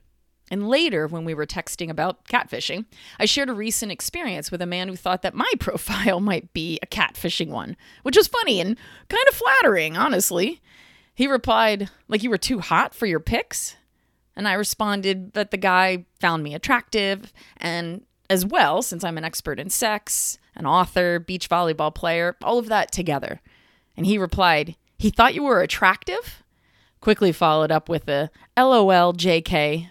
And 0.50 0.68
later, 0.68 1.06
when 1.06 1.24
we 1.24 1.34
were 1.34 1.46
texting 1.46 1.88
about 1.88 2.26
catfishing, 2.28 2.84
I 3.18 3.24
shared 3.24 3.48
a 3.48 3.54
recent 3.54 3.90
experience 3.90 4.50
with 4.50 4.60
a 4.60 4.66
man 4.66 4.88
who 4.88 4.96
thought 4.96 5.22
that 5.22 5.34
my 5.34 5.50
profile 5.58 6.20
might 6.20 6.52
be 6.52 6.78
a 6.82 6.86
catfishing 6.86 7.48
one, 7.48 7.76
which 8.02 8.16
was 8.16 8.28
funny 8.28 8.60
and 8.60 8.76
kind 9.08 9.24
of 9.28 9.34
flattering, 9.34 9.96
honestly. 9.96 10.60
He 11.14 11.26
replied, 11.26 11.90
like 12.08 12.22
you 12.22 12.30
were 12.30 12.38
too 12.38 12.58
hot 12.58 12.94
for 12.94 13.06
your 13.06 13.20
pics. 13.20 13.76
And 14.36 14.48
I 14.48 14.54
responded 14.54 15.32
that 15.34 15.50
the 15.50 15.56
guy 15.56 16.06
found 16.20 16.42
me 16.42 16.54
attractive, 16.54 17.32
and 17.56 18.02
as 18.28 18.44
well, 18.44 18.82
since 18.82 19.04
I'm 19.04 19.16
an 19.16 19.24
expert 19.24 19.60
in 19.60 19.70
sex, 19.70 20.38
an 20.56 20.66
author, 20.66 21.20
beach 21.20 21.48
volleyball 21.48 21.94
player, 21.94 22.36
all 22.42 22.58
of 22.58 22.68
that 22.68 22.90
together. 22.90 23.40
And 23.96 24.06
he 24.06 24.18
replied, 24.18 24.76
he 24.98 25.10
thought 25.10 25.34
you 25.34 25.44
were 25.44 25.60
attractive? 25.60 26.42
Quickly 27.04 27.32
followed 27.32 27.70
up 27.70 27.88
with 27.88 28.08
a 28.08 28.30
LOL 28.56 29.12
JK 29.12 29.90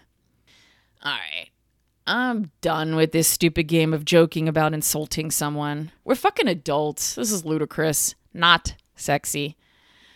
all 1.03 1.11
right. 1.11 1.49
I'm 2.07 2.51
done 2.61 2.95
with 2.95 3.11
this 3.11 3.27
stupid 3.27 3.63
game 3.63 3.93
of 3.93 4.05
joking 4.05 4.47
about 4.47 4.73
insulting 4.73 5.31
someone. 5.31 5.91
We're 6.03 6.15
fucking 6.15 6.47
adults. 6.47 7.15
This 7.15 7.31
is 7.31 7.45
ludicrous. 7.45 8.15
Not 8.33 8.75
sexy. 8.95 9.57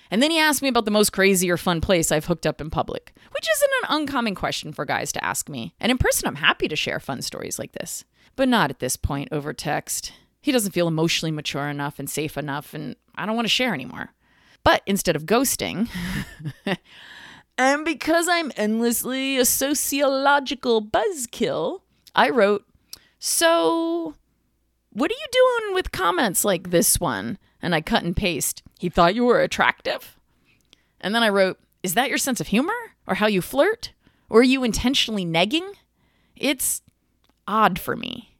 And 0.09 0.23
then 0.23 0.31
he 0.31 0.39
asked 0.39 0.61
me 0.61 0.69
about 0.69 0.85
the 0.85 0.91
most 0.91 1.11
crazy 1.11 1.51
or 1.51 1.57
fun 1.57 1.81
place 1.81 2.11
I've 2.11 2.25
hooked 2.25 2.47
up 2.47 2.61
in 2.61 2.69
public, 2.69 3.13
which 3.31 3.47
isn't 3.51 3.71
an 3.83 3.97
uncommon 3.97 4.35
question 4.35 4.71
for 4.71 4.85
guys 4.85 5.11
to 5.13 5.23
ask 5.23 5.49
me. 5.49 5.73
And 5.79 5.91
in 5.91 5.97
person, 5.97 6.27
I'm 6.27 6.35
happy 6.35 6.69
to 6.69 6.75
share 6.77 7.01
fun 7.01 7.21
stories 7.21 7.59
like 7.59 7.73
this, 7.73 8.05
but 8.37 8.47
not 8.47 8.69
at 8.69 8.79
this 8.79 8.95
point 8.95 9.27
over 9.33 9.51
text. 9.53 10.13
He 10.39 10.53
doesn't 10.53 10.71
feel 10.71 10.87
emotionally 10.87 11.31
mature 11.31 11.67
enough 11.67 11.99
and 11.99 12.09
safe 12.09 12.37
enough, 12.37 12.73
and 12.73 12.95
I 13.15 13.25
don't 13.25 13.35
want 13.35 13.45
to 13.45 13.53
share 13.53 13.73
anymore. 13.73 14.13
But 14.67 14.81
instead 14.85 15.15
of 15.15 15.25
ghosting, 15.25 15.87
and 17.57 17.85
because 17.85 18.27
I'm 18.27 18.51
endlessly 18.57 19.37
a 19.37 19.45
sociological 19.45 20.81
buzzkill, 20.81 21.83
I 22.13 22.29
wrote, 22.31 22.65
So, 23.17 24.13
what 24.91 25.09
are 25.09 25.13
you 25.13 25.27
doing 25.31 25.73
with 25.73 25.93
comments 25.93 26.43
like 26.43 26.69
this 26.69 26.99
one? 26.99 27.37
And 27.61 27.73
I 27.73 27.79
cut 27.79 28.03
and 28.03 28.13
paste, 28.13 28.61
He 28.77 28.89
thought 28.89 29.15
you 29.15 29.23
were 29.23 29.39
attractive? 29.39 30.17
And 30.99 31.15
then 31.15 31.23
I 31.23 31.29
wrote, 31.29 31.57
Is 31.81 31.93
that 31.93 32.09
your 32.09 32.17
sense 32.17 32.41
of 32.41 32.47
humor? 32.47 32.75
Or 33.07 33.15
how 33.15 33.27
you 33.27 33.41
flirt? 33.41 33.93
Or 34.29 34.41
are 34.41 34.43
you 34.43 34.65
intentionally 34.65 35.25
negging? 35.25 35.75
It's 36.35 36.81
odd 37.47 37.79
for 37.79 37.95
me. 37.95 38.35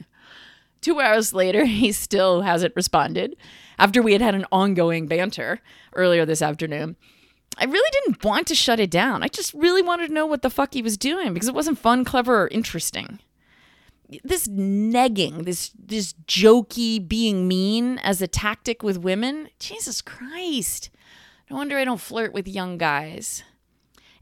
Two 0.80 0.98
hours 0.98 1.34
later, 1.34 1.64
he 1.66 1.92
still 1.92 2.40
hasn't 2.40 2.74
responded 2.74 3.36
after 3.82 4.00
we 4.00 4.12
had 4.12 4.22
had 4.22 4.36
an 4.36 4.46
ongoing 4.52 5.08
banter 5.08 5.60
earlier 5.96 6.24
this 6.24 6.40
afternoon. 6.40 6.94
I 7.58 7.64
really 7.64 7.90
didn't 7.90 8.24
want 8.24 8.46
to 8.46 8.54
shut 8.54 8.78
it 8.78 8.92
down. 8.92 9.24
I 9.24 9.28
just 9.28 9.52
really 9.54 9.82
wanted 9.82 10.06
to 10.06 10.14
know 10.14 10.24
what 10.24 10.42
the 10.42 10.50
fuck 10.50 10.72
he 10.72 10.82
was 10.82 10.96
doing 10.96 11.34
because 11.34 11.48
it 11.48 11.54
wasn't 11.54 11.80
fun, 11.80 12.04
clever, 12.04 12.44
or 12.44 12.48
interesting. 12.48 13.18
This 14.22 14.46
negging, 14.46 15.44
this 15.44 15.72
this 15.76 16.14
jokey 16.26 17.06
being 17.06 17.48
mean 17.48 17.98
as 17.98 18.22
a 18.22 18.28
tactic 18.28 18.84
with 18.84 18.98
women, 18.98 19.48
Jesus 19.58 20.00
Christ. 20.00 20.90
No 21.50 21.56
wonder 21.56 21.76
I 21.76 21.84
don't 21.84 22.00
flirt 22.00 22.32
with 22.32 22.46
young 22.46 22.78
guys. 22.78 23.42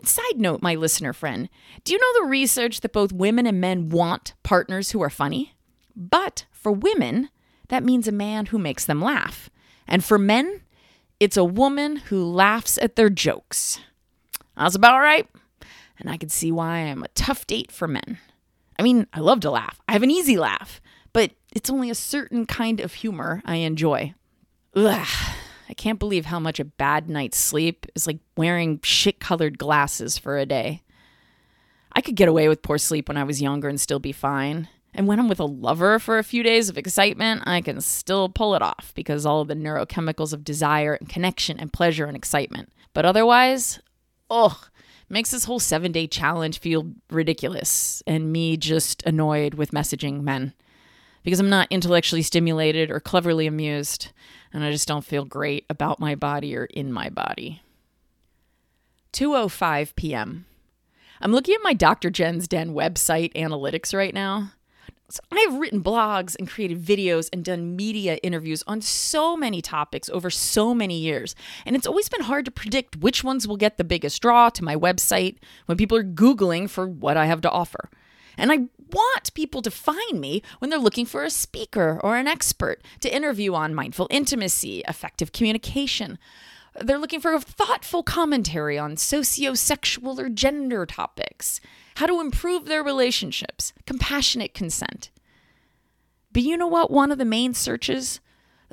Side 0.03 0.39
note, 0.39 0.63
my 0.63 0.75
listener 0.75 1.13
friend, 1.13 1.51
do 1.85 1.93
you 1.93 1.99
know 1.99 2.23
the 2.23 2.31
research 2.31 2.81
that 2.81 2.95
both 2.95 3.13
women 3.13 3.47
and 3.47 3.61
men 3.61 3.91
want 3.91 4.33
partners 4.43 4.93
who 4.93 5.03
are 5.03 5.11
funny? 5.11 5.55
But 5.95 6.47
for 6.51 6.73
women, 6.73 7.29
that 7.71 7.85
means 7.85 8.07
a 8.07 8.13
man 8.13 8.47
who 8.47 8.59
makes 8.59 8.85
them 8.85 9.01
laugh. 9.01 9.49
And 9.89 10.05
for 10.05 10.19
men, 10.19 10.61
it's 11.19 11.37
a 11.37 11.45
woman 11.45 11.97
who 11.97 12.25
laughs 12.25 12.79
at 12.79 12.97
their 12.97 13.11
jokes. 13.11 13.81
That's 14.57 14.75
about 14.75 15.01
right. 15.01 15.27
And 15.99 16.11
I 16.11 16.17
can 16.17 16.29
see 16.29 16.53
why 16.53 16.79
I'm 16.79 17.03
a 17.03 17.09
tough 17.09 17.47
date 17.47 17.73
for 17.73 17.89
men. 17.89 18.19
I 18.79 18.83
mean, 18.83 19.07
I 19.13 19.21
love 19.21 19.41
to 19.41 19.51
laugh. 19.51 19.81
I 19.89 19.93
have 19.93 20.03
an 20.03 20.11
easy 20.11 20.37
laugh, 20.37 20.81
but 21.13 21.33
it's 21.53 21.71
only 21.71 21.91
a 21.91 21.95
certain 21.95 22.47
kind 22.47 22.81
of 22.81 22.95
humor 22.95 23.43
I 23.45 23.57
enjoy. 23.57 24.15
Ugh, 24.75 25.09
I 25.69 25.75
can't 25.75 25.99
believe 25.99 26.27
how 26.27 26.41
much 26.41 26.59
a 26.61 26.65
bad 26.65 27.09
night's 27.09 27.39
sleep 27.39 27.87
is 27.95 28.07
like 28.07 28.21
wearing 28.37 28.81
shit 28.83 29.21
colored 29.21 29.59
glasses 29.59 30.17
for 30.17 30.39
a 30.39 30.47
day. 30.47 30.83
I 31.93 32.01
could 32.01 32.15
get 32.15 32.29
away 32.29 32.49
with 32.49 32.63
poor 32.63 32.79
sleep 32.79 33.09
when 33.09 33.17
I 33.17 33.25
was 33.25 33.43
younger 33.43 33.69
and 33.69 33.81
still 33.81 33.99
be 33.99 34.13
fine. 34.13 34.69
And 34.93 35.07
when 35.07 35.19
I'm 35.19 35.29
with 35.29 35.41
a 35.41 35.45
lover 35.45 35.99
for 35.99 36.19
a 36.19 36.25
few 36.25 36.43
days 36.43 36.69
of 36.69 36.77
excitement, 36.77 37.43
I 37.47 37.61
can 37.61 37.81
still 37.81 38.29
pull 38.29 38.55
it 38.55 38.63
off 38.63 38.93
because 38.95 39.25
all 39.25 39.41
of 39.41 39.49
the 39.49 39.55
neurochemicals 39.55 40.33
of 40.33 40.45
desire 40.45 40.95
and 40.95 41.09
connection 41.09 41.59
and 41.61 41.73
pleasure 41.73 42.07
and 42.07 42.17
excitement. 42.17 42.73
But 42.93 43.05
otherwise, 43.05 43.79
ugh, 44.31 44.69
makes 45.09 45.31
this 45.31 45.45
whole 45.45 45.61
seven 45.61 45.93
day 45.93 46.07
challenge 46.07 46.59
feel 46.59 46.93
ridiculous 47.11 48.03
and 48.07 48.33
me 48.33 48.57
just 48.57 49.03
annoyed 49.05 49.55
with 49.55 49.71
messaging 49.71 50.23
men 50.23 50.55
because 51.23 51.41
I'm 51.41 51.51
not 51.51 51.69
intellectually 51.71 52.23
stimulated 52.23 52.91
or 52.91 53.01
cleverly 53.01 53.47
amused, 53.47 54.09
and 54.53 54.65
I 54.65 54.71
just 54.71 54.89
don't 54.89 55.05
feel 55.05 55.25
great 55.25 55.67
about 55.69 56.01
my 56.01 56.15
body 56.15 56.57
or 56.57 56.65
in 56.65 56.93
my 56.93 57.11
body. 57.11 57.63
2:05 59.13 59.95
p.m. 59.97 60.47
I'm 61.21 61.33
looking 61.33 61.55
at 61.55 61.63
my 61.63 61.75
Dr. 61.75 62.09
Jenn's 62.11 62.49
Den 62.49 62.73
website 62.73 63.35
analytics 63.35 63.95
right 63.95 64.15
now. 64.15 64.53
So 65.11 65.21
I've 65.33 65.55
written 65.55 65.83
blogs 65.83 66.37
and 66.39 66.49
created 66.49 66.81
videos 66.81 67.29
and 67.33 67.45
done 67.45 67.75
media 67.75 68.17
interviews 68.23 68.63
on 68.67 68.81
so 68.81 69.37
many 69.37 69.61
topics 69.61 70.09
over 70.09 70.31
so 70.31 70.73
many 70.73 70.99
years. 70.99 71.35
And 71.67 71.75
it's 71.75 71.87
always 71.87 72.09
been 72.09 72.23
hard 72.23 72.45
to 72.45 72.51
predict 72.53 72.97
which 72.97 73.25
ones 73.25 73.49
will 73.49 73.57
get 73.57 73.77
the 73.77 73.85
biggest 73.85 74.23
draw 74.23 74.51
to 74.51 74.65
my 74.65 74.77
website 74.77 75.39
when 75.67 75.77
people 75.77 75.99
are 75.99 76.05
Googling 76.05 76.71
for 76.71 76.87
what 76.87 77.17
I 77.17 77.27
have 77.27 77.41
to 77.41 77.51
offer. 77.51 77.91
And 78.39 78.53
I 78.53 78.69
want 78.93 79.35
people 79.35 79.63
to 79.63 79.71
find 79.71 80.21
me 80.21 80.43
when 80.61 80.71
they're 80.71 80.79
looking 80.79 81.07
for 81.07 81.25
a 81.25 81.31
speaker 81.31 82.01
or 82.03 82.17
an 82.17 82.29
expert 82.29 82.83
to 83.01 83.15
interview 83.15 83.55
on 83.55 83.75
mindful 83.75 84.07
intimacy, 84.11 84.83
effective 84.89 85.33
communication. 85.33 86.19
They're 86.79 86.99
looking 86.99 87.21
for 87.21 87.39
thoughtful 87.41 88.03
commentary 88.03 88.79
on 88.79 88.97
socio-sexual 88.97 90.21
or 90.21 90.29
gender 90.29 90.87
topics 90.87 91.61
how 91.97 92.07
to 92.07 92.21
improve 92.21 92.67
their 92.67 92.83
relationships, 92.83 93.73
compassionate 93.87 94.55
consent. 94.55 95.11
But 96.33 96.43
you 96.43 96.57
know 96.57 96.69
what? 96.69 96.91
One 96.91 97.11
of 97.11 97.19
the 97.19 97.25
main 97.25 97.55
searches, 97.55 98.21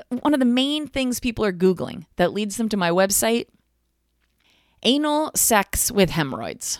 one 0.09 0.33
of 0.33 0.39
the 0.39 0.45
main 0.45 0.87
things 0.87 1.19
people 1.19 1.43
are 1.43 1.51
Googling 1.51 2.05
that 2.17 2.33
leads 2.33 2.57
them 2.57 2.69
to 2.69 2.77
my 2.77 2.91
website 2.91 3.47
anal 4.83 5.31
sex 5.35 5.91
with 5.91 6.11
hemorrhoids. 6.11 6.79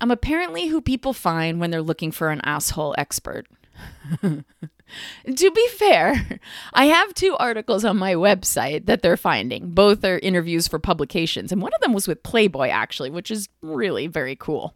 I'm 0.00 0.10
apparently 0.10 0.68
who 0.68 0.80
people 0.80 1.12
find 1.12 1.60
when 1.60 1.70
they're 1.70 1.82
looking 1.82 2.10
for 2.10 2.30
an 2.30 2.40
asshole 2.44 2.94
expert. 2.98 3.46
to 4.22 5.50
be 5.50 5.68
fair, 5.68 6.40
I 6.72 6.86
have 6.86 7.14
two 7.14 7.36
articles 7.38 7.84
on 7.84 7.96
my 7.96 8.14
website 8.14 8.86
that 8.86 9.02
they're 9.02 9.16
finding. 9.16 9.70
Both 9.70 10.04
are 10.04 10.18
interviews 10.18 10.68
for 10.68 10.78
publications, 10.78 11.52
and 11.52 11.62
one 11.62 11.72
of 11.74 11.80
them 11.80 11.92
was 11.92 12.08
with 12.08 12.22
Playboy, 12.22 12.68
actually, 12.68 13.10
which 13.10 13.30
is 13.30 13.48
really 13.62 14.06
very 14.06 14.36
cool. 14.36 14.74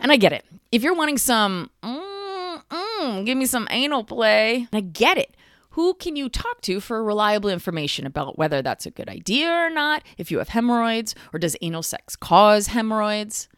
And 0.00 0.12
I 0.12 0.16
get 0.16 0.32
it. 0.32 0.44
If 0.70 0.82
you're 0.82 0.94
wanting 0.94 1.18
some, 1.18 1.70
mm, 1.82 2.62
mm, 2.70 3.26
give 3.26 3.36
me 3.36 3.46
some 3.46 3.66
anal 3.70 4.04
play, 4.04 4.66
I 4.72 4.80
get 4.80 5.18
it. 5.18 5.34
Who 5.70 5.94
can 5.94 6.16
you 6.16 6.28
talk 6.28 6.60
to 6.62 6.80
for 6.80 7.04
reliable 7.04 7.50
information 7.50 8.06
about 8.06 8.36
whether 8.38 8.62
that's 8.62 8.86
a 8.86 8.90
good 8.90 9.08
idea 9.08 9.48
or 9.48 9.70
not, 9.70 10.02
if 10.16 10.30
you 10.30 10.38
have 10.38 10.48
hemorrhoids, 10.48 11.14
or 11.32 11.38
does 11.38 11.56
anal 11.60 11.82
sex 11.82 12.16
cause 12.16 12.68
hemorrhoids? 12.68 13.48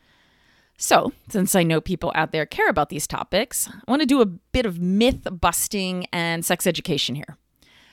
So, 0.82 1.12
since 1.28 1.54
I 1.54 1.62
know 1.62 1.82
people 1.82 2.10
out 2.14 2.32
there 2.32 2.46
care 2.46 2.70
about 2.70 2.88
these 2.88 3.06
topics, 3.06 3.68
I 3.68 3.90
want 3.90 4.00
to 4.00 4.06
do 4.06 4.22
a 4.22 4.26
bit 4.26 4.64
of 4.64 4.80
myth 4.80 5.28
busting 5.30 6.06
and 6.10 6.42
sex 6.42 6.66
education 6.66 7.14
here. 7.14 7.36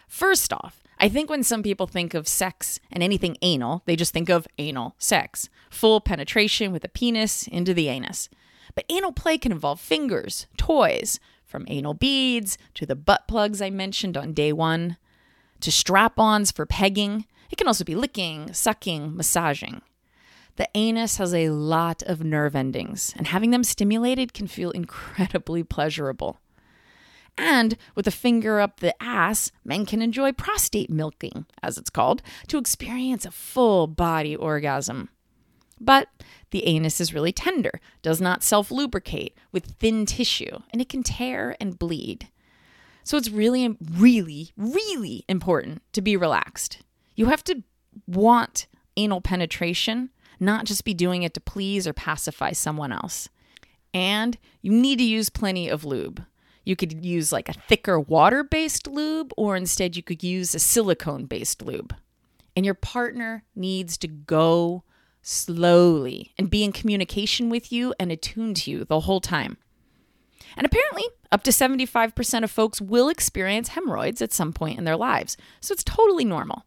First 0.07 0.53
off, 0.53 0.81
I 0.97 1.09
think 1.09 1.29
when 1.29 1.43
some 1.43 1.63
people 1.63 1.85
think 1.85 2.13
of 2.13 2.29
sex 2.29 2.79
and 2.89 3.03
anything 3.03 3.35
anal, 3.41 3.83
they 3.85 3.97
just 3.97 4.13
think 4.13 4.29
of 4.29 4.47
anal 4.57 4.95
sex, 4.99 5.49
full 5.69 5.99
penetration 5.99 6.71
with 6.71 6.85
a 6.85 6.87
penis 6.87 7.45
into 7.45 7.73
the 7.73 7.89
anus. 7.89 8.29
But 8.73 8.85
anal 8.87 9.11
play 9.11 9.37
can 9.37 9.51
involve 9.51 9.81
fingers, 9.81 10.47
toys, 10.55 11.19
from 11.45 11.65
anal 11.67 11.93
beads 11.93 12.57
to 12.75 12.85
the 12.85 12.95
butt 12.95 13.27
plugs 13.27 13.61
I 13.61 13.69
mentioned 13.69 14.15
on 14.15 14.31
day 14.31 14.53
one, 14.53 14.95
to 15.59 15.73
strap 15.73 16.17
ons 16.17 16.53
for 16.53 16.65
pegging. 16.65 17.25
It 17.51 17.57
can 17.57 17.67
also 17.67 17.83
be 17.83 17.95
licking, 17.95 18.53
sucking, 18.53 19.13
massaging. 19.13 19.81
The 20.57 20.69
anus 20.73 21.17
has 21.17 21.33
a 21.33 21.49
lot 21.49 22.03
of 22.03 22.23
nerve 22.23 22.55
endings, 22.55 23.13
and 23.15 23.27
having 23.27 23.51
them 23.51 23.63
stimulated 23.63 24.33
can 24.33 24.47
feel 24.47 24.71
incredibly 24.71 25.63
pleasurable. 25.63 26.39
And 27.37 27.77
with 27.93 28.07
a 28.07 28.11
finger 28.11 28.59
up 28.59 28.79
the 28.79 28.95
ass, 29.01 29.51
men 29.63 29.85
can 29.85 30.01
enjoy 30.01 30.31
prostate 30.31 30.89
milking, 30.89 31.45
as 31.61 31.77
it's 31.77 31.91
called, 31.91 32.23
to 32.47 32.57
experience 32.57 33.25
a 33.25 33.31
full 33.31 33.85
body 33.85 34.35
orgasm. 34.35 35.09
But 35.79 36.09
the 36.49 36.65
anus 36.65 36.99
is 36.99 37.13
really 37.13 37.31
tender, 37.31 37.79
does 38.01 38.19
not 38.19 38.41
self 38.41 38.71
lubricate 38.71 39.37
with 39.51 39.75
thin 39.79 40.07
tissue, 40.07 40.59
and 40.71 40.81
it 40.81 40.89
can 40.89 41.03
tear 41.03 41.55
and 41.61 41.77
bleed. 41.77 42.29
So 43.03 43.15
it's 43.15 43.29
really, 43.29 43.77
really, 43.79 44.51
really 44.57 45.23
important 45.29 45.83
to 45.93 46.01
be 46.01 46.17
relaxed. 46.17 46.79
You 47.15 47.27
have 47.27 47.43
to 47.45 47.61
want 48.07 48.65
anal 48.97 49.21
penetration, 49.21 50.09
not 50.39 50.65
just 50.65 50.85
be 50.85 50.93
doing 50.93 51.23
it 51.23 51.33
to 51.33 51.41
please 51.41 51.87
or 51.87 51.93
pacify 51.93 52.51
someone 52.51 52.91
else. 52.91 53.29
And 53.93 54.37
you 54.61 54.71
need 54.71 54.97
to 54.97 55.03
use 55.03 55.29
plenty 55.29 55.69
of 55.69 55.85
lube. 55.85 56.23
You 56.63 56.75
could 56.75 57.05
use 57.05 57.31
like 57.31 57.49
a 57.49 57.53
thicker 57.53 57.99
water 57.99 58.43
based 58.43 58.87
lube, 58.87 59.33
or 59.37 59.55
instead, 59.55 59.95
you 59.95 60.03
could 60.03 60.23
use 60.23 60.53
a 60.53 60.59
silicone 60.59 61.25
based 61.25 61.61
lube. 61.61 61.95
And 62.55 62.65
your 62.65 62.75
partner 62.75 63.43
needs 63.55 63.97
to 63.99 64.07
go 64.07 64.83
slowly 65.21 66.33
and 66.37 66.49
be 66.49 66.63
in 66.63 66.71
communication 66.71 67.49
with 67.49 67.71
you 67.71 67.93
and 67.99 68.11
attuned 68.11 68.57
to 68.57 68.71
you 68.71 68.85
the 68.85 69.01
whole 69.01 69.21
time. 69.21 69.57
And 70.55 70.65
apparently, 70.65 71.03
up 71.31 71.43
to 71.43 71.51
75% 71.51 72.43
of 72.43 72.51
folks 72.51 72.81
will 72.81 73.09
experience 73.09 73.69
hemorrhoids 73.69 74.21
at 74.21 74.33
some 74.33 74.53
point 74.53 74.77
in 74.77 74.85
their 74.85 74.95
lives. 74.95 75.37
So 75.61 75.73
it's 75.73 75.83
totally 75.83 76.25
normal. 76.25 76.65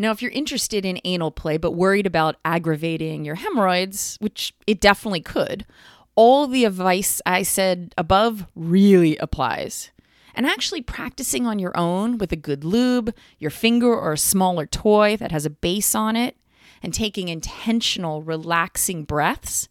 Now, 0.00 0.12
if 0.12 0.22
you're 0.22 0.30
interested 0.30 0.86
in 0.86 0.98
anal 1.04 1.30
play 1.30 1.58
but 1.58 1.72
worried 1.72 2.06
about 2.06 2.36
aggravating 2.42 3.22
your 3.26 3.34
hemorrhoids, 3.34 4.16
which 4.18 4.54
it 4.66 4.80
definitely 4.80 5.20
could, 5.20 5.66
all 6.14 6.46
the 6.46 6.64
advice 6.64 7.20
I 7.26 7.42
said 7.42 7.92
above 7.98 8.46
really 8.54 9.18
applies. 9.18 9.90
And 10.34 10.46
actually 10.46 10.80
practicing 10.80 11.46
on 11.46 11.58
your 11.58 11.76
own 11.76 12.16
with 12.16 12.32
a 12.32 12.36
good 12.36 12.64
lube, 12.64 13.14
your 13.38 13.50
finger 13.50 13.94
or 13.94 14.14
a 14.14 14.18
smaller 14.18 14.64
toy 14.64 15.18
that 15.18 15.32
has 15.32 15.44
a 15.44 15.50
base 15.50 15.94
on 15.94 16.16
it, 16.16 16.34
and 16.82 16.94
taking 16.94 17.28
intentional, 17.28 18.22
relaxing 18.22 19.04
breaths 19.04 19.68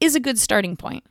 is 0.00 0.14
a 0.14 0.20
good 0.20 0.38
starting 0.38 0.78
point. 0.78 1.04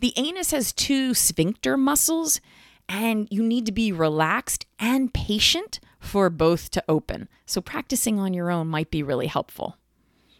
The 0.00 0.14
anus 0.16 0.50
has 0.50 0.72
two 0.72 1.14
sphincter 1.14 1.76
muscles, 1.76 2.40
and 2.88 3.28
you 3.30 3.42
need 3.42 3.66
to 3.66 3.72
be 3.72 3.92
relaxed 3.92 4.66
and 4.78 5.12
patient 5.12 5.80
for 5.98 6.30
both 6.30 6.70
to 6.70 6.84
open. 6.88 7.28
So, 7.46 7.60
practicing 7.60 8.18
on 8.18 8.34
your 8.34 8.50
own 8.50 8.68
might 8.68 8.90
be 8.90 9.02
really 9.02 9.26
helpful. 9.26 9.76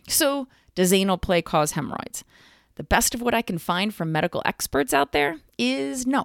So, 0.08 0.48
does 0.74 0.92
anal 0.92 1.18
play 1.18 1.42
cause 1.42 1.72
hemorrhoids? 1.72 2.24
The 2.76 2.84
best 2.84 3.14
of 3.14 3.22
what 3.22 3.34
I 3.34 3.42
can 3.42 3.58
find 3.58 3.94
from 3.94 4.12
medical 4.12 4.42
experts 4.44 4.92
out 4.92 5.12
there 5.12 5.38
is 5.58 6.06
no. 6.06 6.24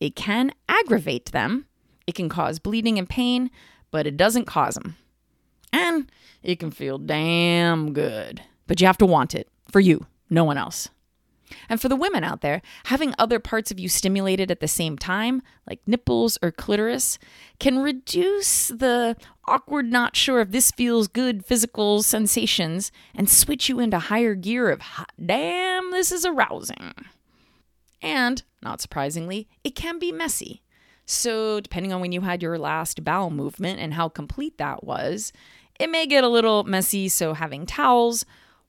It 0.00 0.16
can 0.16 0.52
aggravate 0.68 1.32
them, 1.32 1.66
it 2.06 2.14
can 2.14 2.28
cause 2.28 2.58
bleeding 2.58 2.98
and 2.98 3.08
pain, 3.08 3.50
but 3.90 4.06
it 4.06 4.16
doesn't 4.16 4.46
cause 4.46 4.74
them. 4.74 4.96
And 5.72 6.10
it 6.42 6.58
can 6.58 6.70
feel 6.70 6.98
damn 6.98 7.92
good. 7.92 8.42
But 8.66 8.80
you 8.80 8.86
have 8.86 8.98
to 8.98 9.06
want 9.06 9.34
it 9.34 9.48
for 9.70 9.80
you, 9.80 10.06
no 10.30 10.44
one 10.44 10.58
else. 10.58 10.88
And 11.68 11.80
for 11.80 11.88
the 11.88 11.96
women 11.96 12.24
out 12.24 12.40
there, 12.40 12.62
having 12.84 13.14
other 13.18 13.38
parts 13.38 13.70
of 13.70 13.78
you 13.78 13.88
stimulated 13.88 14.50
at 14.50 14.60
the 14.60 14.68
same 14.68 14.96
time, 14.98 15.42
like 15.68 15.80
nipples 15.86 16.38
or 16.42 16.50
clitoris, 16.50 17.18
can 17.58 17.78
reduce 17.78 18.68
the 18.68 19.16
awkward, 19.46 19.90
not 19.90 20.16
sure 20.16 20.40
if 20.40 20.50
this 20.50 20.70
feels 20.70 21.08
good 21.08 21.44
physical 21.44 22.02
sensations 22.02 22.92
and 23.14 23.28
switch 23.28 23.68
you 23.68 23.80
into 23.80 23.98
higher 23.98 24.34
gear 24.34 24.70
of, 24.70 24.82
damn, 25.24 25.90
this 25.90 26.12
is 26.12 26.24
arousing. 26.24 26.94
And, 28.02 28.42
not 28.62 28.80
surprisingly, 28.80 29.48
it 29.64 29.74
can 29.74 29.98
be 29.98 30.12
messy. 30.12 30.62
So, 31.06 31.60
depending 31.60 31.92
on 31.92 32.00
when 32.00 32.12
you 32.12 32.22
had 32.22 32.42
your 32.42 32.58
last 32.58 33.04
bowel 33.04 33.30
movement 33.30 33.78
and 33.78 33.94
how 33.94 34.08
complete 34.08 34.58
that 34.58 34.82
was, 34.84 35.32
it 35.78 35.88
may 35.88 36.06
get 36.06 36.24
a 36.24 36.28
little 36.28 36.64
messy. 36.64 37.08
So, 37.08 37.32
having 37.34 37.64
towels, 37.64 38.26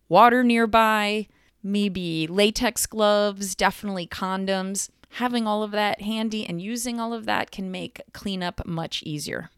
water 0.07 0.43
nearby, 0.43 1.27
maybe 1.67 2.27
latex 2.27 2.85
gloves, 2.85 3.55
definitely 3.55 4.07
condoms. 4.07 4.89
Having 5.11 5.47
all 5.47 5.63
of 5.63 5.71
that 5.71 6.01
handy 6.01 6.45
and 6.45 6.61
using 6.61 6.99
all 6.99 7.13
of 7.13 7.25
that 7.25 7.51
can 7.51 7.71
make 7.71 8.01
cleanup 8.13 8.65
much 8.65 9.03
easier. 9.03 9.49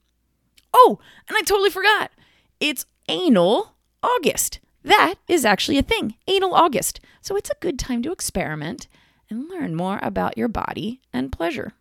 Oh, 0.74 1.00
and 1.28 1.38
I 1.38 1.42
totally 1.42 1.70
forgot. 1.70 2.12
It's 2.60 2.86
anal 3.08 3.76
August. 4.04 4.60
That 4.84 5.16
is 5.28 5.46
actually 5.46 5.78
a 5.78 5.84
thing, 5.84 6.16
anal 6.28 6.54
August. 6.54 7.00
So 7.22 7.36
it's 7.36 7.50
a 7.50 7.60
good 7.60 7.78
time 7.78 8.02
to 8.04 8.12
experiment 8.12 8.88
and 9.30 9.50
learn 9.50 9.76
more 9.76 10.00
about 10.02 10.38
your 10.38 10.48
body 10.48 11.02
and 11.12 11.32
pleasure. 11.32 11.74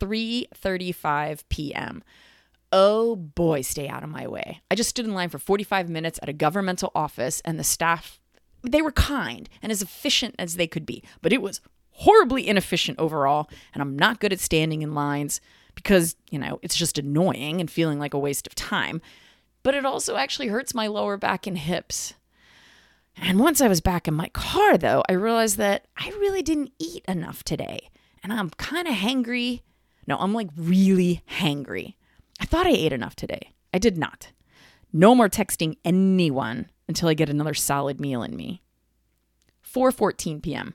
3:35 0.00 1.44
p.m. 1.48 2.02
Oh 2.72 3.14
boy, 3.14 3.60
stay 3.60 3.88
out 3.88 4.02
of 4.02 4.08
my 4.08 4.26
way. 4.26 4.62
I 4.70 4.74
just 4.74 4.90
stood 4.90 5.04
in 5.04 5.14
line 5.14 5.28
for 5.28 5.38
45 5.38 5.88
minutes 5.88 6.18
at 6.22 6.28
a 6.28 6.32
governmental 6.32 6.90
office 6.94 7.40
and 7.44 7.58
the 7.58 7.64
staff 7.64 8.18
they 8.62 8.82
were 8.82 8.92
kind 8.92 9.48
and 9.60 9.72
as 9.72 9.82
efficient 9.82 10.34
as 10.38 10.56
they 10.56 10.66
could 10.66 10.86
be, 10.86 11.02
but 11.20 11.32
it 11.32 11.42
was 11.42 11.60
horribly 11.90 12.48
inefficient 12.48 12.98
overall. 12.98 13.48
And 13.74 13.82
I'm 13.82 13.96
not 13.96 14.20
good 14.20 14.32
at 14.32 14.40
standing 14.40 14.82
in 14.82 14.94
lines 14.94 15.40
because, 15.74 16.16
you 16.30 16.38
know, 16.38 16.58
it's 16.62 16.76
just 16.76 16.98
annoying 16.98 17.60
and 17.60 17.70
feeling 17.70 17.98
like 17.98 18.14
a 18.14 18.18
waste 18.18 18.46
of 18.46 18.54
time. 18.54 19.00
But 19.62 19.74
it 19.74 19.86
also 19.86 20.16
actually 20.16 20.48
hurts 20.48 20.74
my 20.74 20.86
lower 20.86 21.16
back 21.16 21.46
and 21.46 21.56
hips. 21.56 22.14
And 23.16 23.38
once 23.38 23.60
I 23.60 23.68
was 23.68 23.80
back 23.80 24.08
in 24.08 24.14
my 24.14 24.28
car, 24.28 24.78
though, 24.78 25.02
I 25.08 25.12
realized 25.12 25.58
that 25.58 25.86
I 25.96 26.08
really 26.10 26.42
didn't 26.42 26.72
eat 26.78 27.04
enough 27.06 27.44
today. 27.44 27.90
And 28.22 28.32
I'm 28.32 28.50
kind 28.50 28.88
of 28.88 28.94
hangry. 28.94 29.62
No, 30.06 30.16
I'm 30.16 30.32
like 30.32 30.48
really 30.56 31.22
hangry. 31.38 31.94
I 32.40 32.46
thought 32.46 32.66
I 32.66 32.70
ate 32.70 32.92
enough 32.92 33.14
today. 33.14 33.52
I 33.72 33.78
did 33.78 33.96
not. 33.96 34.32
No 34.92 35.14
more 35.14 35.28
texting 35.28 35.76
anyone 35.84 36.68
until 36.92 37.08
I 37.08 37.14
get 37.14 37.30
another 37.30 37.54
solid 37.54 37.98
meal 37.98 38.22
in 38.22 38.36
me. 38.36 38.60
4:14 39.64 40.42
p.m. 40.42 40.74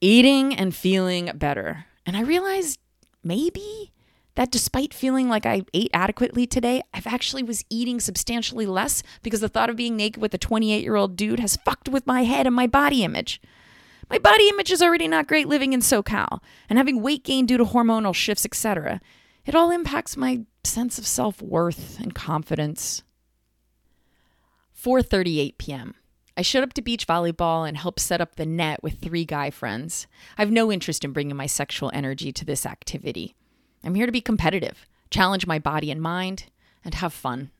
Eating 0.00 0.52
and 0.54 0.74
feeling 0.74 1.30
better. 1.36 1.84
And 2.04 2.16
I 2.16 2.22
realized 2.22 2.80
maybe 3.22 3.92
that 4.34 4.50
despite 4.50 4.92
feeling 4.92 5.28
like 5.28 5.46
I 5.46 5.62
ate 5.72 5.92
adequately 5.94 6.48
today, 6.48 6.82
I've 6.92 7.06
actually 7.06 7.44
was 7.44 7.64
eating 7.70 8.00
substantially 8.00 8.66
less 8.66 9.04
because 9.22 9.40
the 9.40 9.48
thought 9.48 9.70
of 9.70 9.76
being 9.76 9.96
naked 9.96 10.20
with 10.20 10.34
a 10.34 10.38
28-year-old 10.38 11.14
dude 11.14 11.38
has 11.38 11.56
fucked 11.56 11.88
with 11.88 12.06
my 12.06 12.24
head 12.24 12.46
and 12.46 12.56
my 12.56 12.66
body 12.66 13.04
image. 13.04 13.40
My 14.10 14.18
body 14.18 14.48
image 14.48 14.72
is 14.72 14.82
already 14.82 15.06
not 15.06 15.28
great 15.28 15.46
living 15.46 15.72
in 15.72 15.80
SoCal, 15.80 16.40
and 16.68 16.76
having 16.78 17.00
weight 17.00 17.22
gain 17.22 17.46
due 17.46 17.58
to 17.58 17.64
hormonal 17.64 18.14
shifts, 18.14 18.44
etc. 18.44 19.00
It 19.46 19.54
all 19.54 19.70
impacts 19.70 20.16
my 20.16 20.40
sense 20.64 20.98
of 20.98 21.06
self-worth 21.06 22.00
and 22.00 22.14
confidence. 22.14 23.04
4:38 24.82 25.58
p.m. 25.58 25.94
I 26.36 26.42
showed 26.42 26.62
up 26.62 26.72
to 26.74 26.82
beach 26.82 27.06
volleyball 27.06 27.68
and 27.68 27.76
helped 27.76 28.00
set 28.00 28.20
up 28.20 28.36
the 28.36 28.46
net 28.46 28.82
with 28.82 29.00
three 29.00 29.26
guy 29.26 29.50
friends. 29.50 30.06
I 30.38 30.42
have 30.42 30.50
no 30.50 30.72
interest 30.72 31.04
in 31.04 31.12
bringing 31.12 31.36
my 31.36 31.46
sexual 31.46 31.90
energy 31.92 32.32
to 32.32 32.44
this 32.44 32.64
activity. 32.64 33.34
I'm 33.84 33.94
here 33.94 34.06
to 34.06 34.12
be 34.12 34.22
competitive, 34.22 34.86
challenge 35.10 35.46
my 35.46 35.58
body 35.58 35.90
and 35.90 36.00
mind, 36.00 36.46
and 36.82 36.94
have 36.94 37.12
fun. 37.12 37.50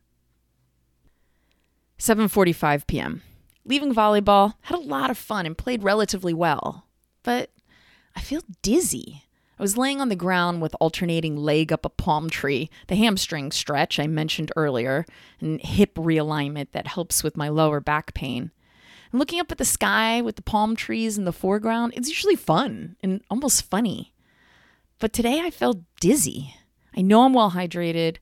7:45 1.98 2.86
p.m. 2.86 3.22
Leaving 3.66 3.94
volleyball, 3.94 4.54
had 4.62 4.78
a 4.78 4.82
lot 4.82 5.10
of 5.10 5.18
fun 5.18 5.44
and 5.44 5.58
played 5.58 5.82
relatively 5.82 6.32
well. 6.32 6.86
But 7.22 7.50
I 8.16 8.20
feel 8.20 8.40
dizzy. 8.62 9.24
I 9.60 9.62
was 9.62 9.76
laying 9.76 10.00
on 10.00 10.08
the 10.08 10.16
ground 10.16 10.62
with 10.62 10.74
alternating 10.80 11.36
leg 11.36 11.70
up 11.70 11.84
a 11.84 11.90
palm 11.90 12.30
tree, 12.30 12.70
the 12.86 12.96
hamstring 12.96 13.52
stretch 13.52 14.00
I 14.00 14.06
mentioned 14.06 14.50
earlier, 14.56 15.04
and 15.38 15.60
hip 15.60 15.96
realignment 15.96 16.68
that 16.72 16.86
helps 16.86 17.22
with 17.22 17.36
my 17.36 17.50
lower 17.50 17.78
back 17.78 18.14
pain. 18.14 18.52
And 19.12 19.18
looking 19.18 19.38
up 19.38 19.52
at 19.52 19.58
the 19.58 19.66
sky 19.66 20.22
with 20.22 20.36
the 20.36 20.42
palm 20.42 20.76
trees 20.76 21.18
in 21.18 21.26
the 21.26 21.32
foreground, 21.32 21.92
it's 21.94 22.08
usually 22.08 22.36
fun 22.36 22.96
and 23.02 23.20
almost 23.28 23.68
funny. 23.68 24.14
But 24.98 25.12
today 25.12 25.40
I 25.40 25.50
felt 25.50 25.82
dizzy. 26.00 26.54
I 26.96 27.02
know 27.02 27.24
I'm 27.24 27.34
well 27.34 27.50
hydrated. 27.50 28.16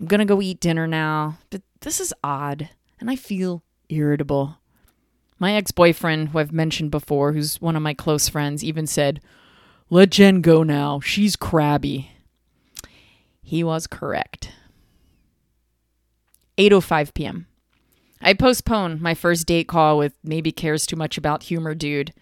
I'm 0.00 0.06
going 0.06 0.18
to 0.18 0.24
go 0.24 0.42
eat 0.42 0.58
dinner 0.58 0.88
now, 0.88 1.38
but 1.50 1.62
this 1.82 2.00
is 2.00 2.12
odd 2.24 2.68
and 2.98 3.08
I 3.08 3.14
feel 3.14 3.62
irritable. 3.90 4.58
My 5.38 5.54
ex 5.54 5.70
boyfriend, 5.70 6.30
who 6.30 6.40
I've 6.40 6.50
mentioned 6.50 6.90
before, 6.90 7.32
who's 7.32 7.60
one 7.60 7.76
of 7.76 7.82
my 7.82 7.94
close 7.94 8.28
friends, 8.28 8.64
even 8.64 8.88
said, 8.88 9.20
let 9.90 10.10
Jenn 10.10 10.40
go 10.40 10.62
now. 10.62 11.00
She's 11.00 11.36
crabby. 11.36 12.10
He 13.42 13.62
was 13.62 13.86
correct. 13.86 14.52
8:05 16.56 17.14
p.m. 17.14 17.46
I 18.20 18.32
postponed 18.32 19.00
my 19.00 19.14
first 19.14 19.46
date 19.46 19.68
call 19.68 19.98
with 19.98 20.14
maybe 20.24 20.50
cares 20.50 20.86
too 20.86 20.96
much 20.96 21.18
about 21.18 21.44
humor 21.44 21.74
dude. 21.74 22.12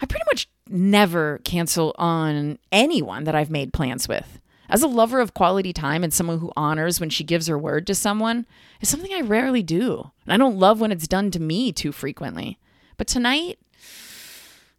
I 0.00 0.06
pretty 0.06 0.24
much 0.30 0.48
never 0.68 1.40
cancel 1.44 1.94
on 1.98 2.58
anyone 2.70 3.24
that 3.24 3.34
I've 3.34 3.50
made 3.50 3.72
plans 3.72 4.06
with. 4.06 4.40
As 4.68 4.82
a 4.82 4.88
lover 4.88 5.20
of 5.20 5.34
quality 5.34 5.72
time 5.72 6.04
and 6.04 6.12
someone 6.12 6.38
who 6.38 6.52
honors 6.56 7.00
when 7.00 7.10
she 7.10 7.24
gives 7.24 7.48
her 7.48 7.58
word 7.58 7.86
to 7.88 7.94
someone, 7.94 8.46
is 8.80 8.88
something 8.88 9.12
I 9.12 9.20
rarely 9.20 9.62
do. 9.62 10.10
And 10.24 10.32
I 10.32 10.36
don't 10.36 10.58
love 10.58 10.80
when 10.80 10.92
it's 10.92 11.08
done 11.08 11.30
to 11.32 11.40
me 11.40 11.72
too 11.72 11.90
frequently. 11.90 12.58
But 12.96 13.08
tonight, 13.08 13.58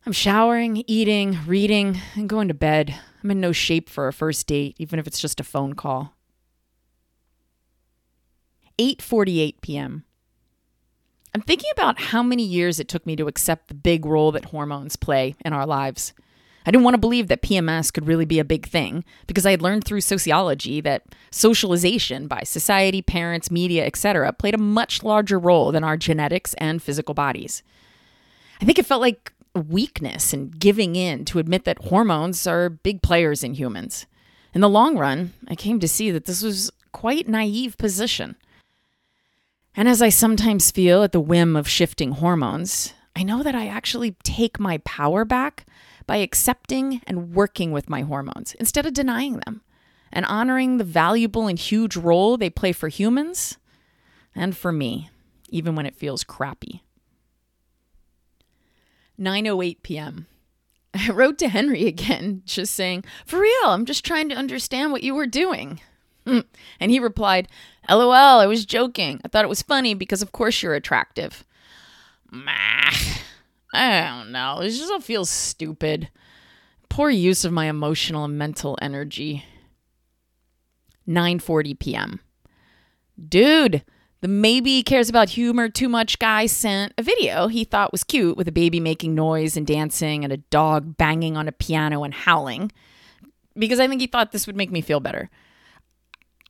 I'm 0.03 0.13
showering, 0.13 0.83
eating, 0.87 1.37
reading, 1.45 2.01
and 2.15 2.27
going 2.27 2.47
to 2.47 2.55
bed. 2.55 2.99
I'm 3.23 3.29
in 3.29 3.39
no 3.39 3.51
shape 3.51 3.87
for 3.87 4.07
a 4.07 4.13
first 4.13 4.47
date, 4.47 4.75
even 4.79 4.97
if 4.97 5.05
it's 5.05 5.19
just 5.19 5.39
a 5.39 5.43
phone 5.43 5.73
call. 5.73 6.15
8:48 8.79 9.61
p.m. 9.61 10.05
I'm 11.35 11.41
thinking 11.41 11.69
about 11.71 11.99
how 12.01 12.23
many 12.23 12.43
years 12.43 12.79
it 12.79 12.87
took 12.87 13.05
me 13.05 13.15
to 13.15 13.27
accept 13.27 13.67
the 13.67 13.75
big 13.75 14.05
role 14.05 14.31
that 14.31 14.45
hormones 14.45 14.95
play 14.95 15.35
in 15.45 15.53
our 15.53 15.67
lives. 15.67 16.13
I 16.65 16.71
didn't 16.71 16.83
want 16.83 16.95
to 16.95 16.99
believe 16.99 17.27
that 17.27 17.43
PMS 17.43 17.93
could 17.93 18.07
really 18.07 18.25
be 18.25 18.39
a 18.39 18.45
big 18.45 18.67
thing 18.67 19.03
because 19.27 19.45
I 19.45 19.51
had 19.51 19.61
learned 19.61 19.83
through 19.83 20.01
sociology 20.01 20.81
that 20.81 21.03
socialization 21.29 22.27
by 22.27 22.41
society, 22.43 23.03
parents, 23.03 23.51
media, 23.51 23.85
etc. 23.85 24.33
played 24.33 24.55
a 24.55 24.59
much 24.59 25.03
larger 25.03 25.37
role 25.37 25.71
than 25.71 25.83
our 25.83 25.95
genetics 25.95 26.55
and 26.55 26.81
physical 26.81 27.13
bodies. 27.13 27.61
I 28.59 28.65
think 28.65 28.77
it 28.79 28.85
felt 28.85 29.01
like 29.01 29.31
weakness 29.53 30.33
and 30.33 30.57
giving 30.57 30.95
in 30.95 31.25
to 31.25 31.39
admit 31.39 31.65
that 31.65 31.85
hormones 31.85 32.47
are 32.47 32.69
big 32.69 33.01
players 33.01 33.43
in 33.43 33.53
humans. 33.53 34.05
In 34.53 34.61
the 34.61 34.69
long 34.69 34.97
run, 34.97 35.33
I 35.47 35.55
came 35.55 35.79
to 35.79 35.87
see 35.87 36.11
that 36.11 36.25
this 36.25 36.41
was 36.41 36.71
quite 36.91 37.27
naive 37.27 37.77
position. 37.77 38.35
And 39.75 39.87
as 39.87 40.01
I 40.01 40.09
sometimes 40.09 40.71
feel 40.71 41.03
at 41.03 41.13
the 41.13 41.21
whim 41.21 41.55
of 41.55 41.67
shifting 41.67 42.11
hormones, 42.11 42.93
I 43.15 43.23
know 43.23 43.43
that 43.43 43.55
I 43.55 43.67
actually 43.67 44.15
take 44.23 44.59
my 44.59 44.79
power 44.79 45.23
back 45.25 45.65
by 46.05 46.17
accepting 46.17 47.01
and 47.07 47.33
working 47.33 47.71
with 47.71 47.89
my 47.89 48.01
hormones 48.01 48.53
instead 48.59 48.85
of 48.85 48.93
denying 48.93 49.41
them 49.45 49.61
and 50.11 50.25
honoring 50.25 50.77
the 50.77 50.83
valuable 50.83 51.47
and 51.47 51.57
huge 51.57 51.95
role 51.95 52.35
they 52.35 52.49
play 52.49 52.71
for 52.71 52.89
humans 52.89 53.57
and 54.35 54.55
for 54.55 54.71
me, 54.71 55.09
even 55.49 55.75
when 55.75 55.85
it 55.85 55.95
feels 55.95 56.23
crappy. 56.23 56.83
9:08 59.21 59.84
p.m. 59.84 60.27
I 60.93 61.12
wrote 61.12 61.38
to 61.39 61.47
Henry 61.47 61.86
again, 61.86 62.41
just 62.45 62.73
saying, 62.73 63.05
"For 63.25 63.39
real, 63.39 63.65
I'm 63.65 63.86
just 63.86 64.03
trying 64.03 64.29
to 64.29 64.36
understand 64.36 64.91
what 64.91 65.03
you 65.03 65.13
were 65.13 65.27
doing." 65.27 65.79
Hmm. 66.25 66.39
And 66.79 66.91
he 66.91 66.99
replied, 66.99 67.47
"LOL, 67.89 68.12
I 68.12 68.45
was 68.45 68.65
joking. 68.65 69.21
I 69.23 69.27
thought 69.27 69.45
it 69.45 69.49
was 69.49 69.62
funny 69.62 69.93
because 69.93 70.21
of 70.21 70.31
course 70.31 70.62
you're 70.62 70.75
attractive." 70.75 71.45
Mah. 72.29 72.91
I 73.73 74.01
don't 74.01 74.31
know. 74.31 74.60
It 74.60 74.69
just 74.69 74.91
all 74.91 74.99
feels 74.99 75.29
stupid. 75.29 76.10
Poor 76.89 77.10
use 77.10 77.45
of 77.45 77.53
my 77.53 77.67
emotional 77.67 78.25
and 78.25 78.38
mental 78.38 78.77
energy. 78.81 79.45
9:40 81.07 81.79
p.m. 81.79 82.19
Dude, 83.29 83.84
the 84.21 84.27
maybe 84.27 84.84
cares 84.84 85.10
about 85.10 85.29
humor 85.29 85.67
too 85.67 85.89
much 85.89 86.19
guy 86.19 86.45
sent 86.45 86.93
a 86.97 87.03
video 87.03 87.47
he 87.47 87.63
thought 87.63 87.91
was 87.91 88.03
cute 88.03 88.38
with 88.38 88.47
a 88.47 88.51
baby 88.51 88.79
making 88.79 89.13
noise 89.13 89.57
and 89.57 89.67
dancing 89.67 90.23
and 90.23 90.31
a 90.31 90.38
dog 90.38 90.95
banging 90.97 91.36
on 91.36 91.47
a 91.47 91.51
piano 91.51 92.03
and 92.03 92.13
howling 92.13 92.71
because 93.55 93.79
I 93.79 93.88
think 93.88 94.01
he 94.01 94.07
thought 94.07 94.31
this 94.31 94.47
would 94.47 94.55
make 94.55 94.71
me 94.71 94.81
feel 94.81 94.99
better. 94.99 95.29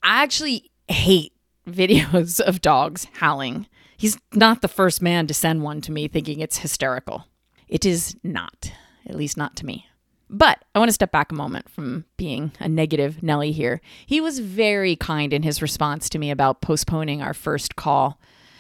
I 0.04 0.24
actually 0.24 0.72
hate 0.88 1.34
videos 1.70 2.40
of 2.40 2.62
dogs 2.62 3.08
howling. 3.14 3.68
He's 3.98 4.18
not 4.34 4.62
the 4.62 4.68
first 4.68 5.02
man 5.02 5.28
to 5.28 5.34
send 5.34 5.62
one 5.62 5.82
to 5.82 5.92
me 5.92 6.08
thinking 6.08 6.40
it's 6.40 6.60
hysterical. 6.60 7.26
It 7.68 7.86
is 7.86 8.16
not, 8.24 8.72
at 9.08 9.16
least 9.16 9.38
not 9.38 9.56
to 9.58 9.66
me. 9.66 9.86
But 10.34 10.64
I 10.74 10.80
want 10.80 10.88
to 10.88 10.94
step 10.94 11.12
back 11.12 11.30
a 11.30 11.36
moment 11.36 11.70
from 11.70 12.06
being 12.16 12.54
a 12.62 12.70
negative 12.70 13.22
Nelly 13.22 13.52
here. 13.52 13.82
He 14.06 14.22
was 14.22 14.40
very 14.40 14.96
kind 14.96 15.34
in 15.34 15.44
his 15.44 15.62
response 15.62 16.10
to 16.10 16.18
me 16.18 16.32
about 16.32 16.62
postponing 16.62 17.22
our 17.22 17.34
first 17.34 17.76
call 17.76 18.18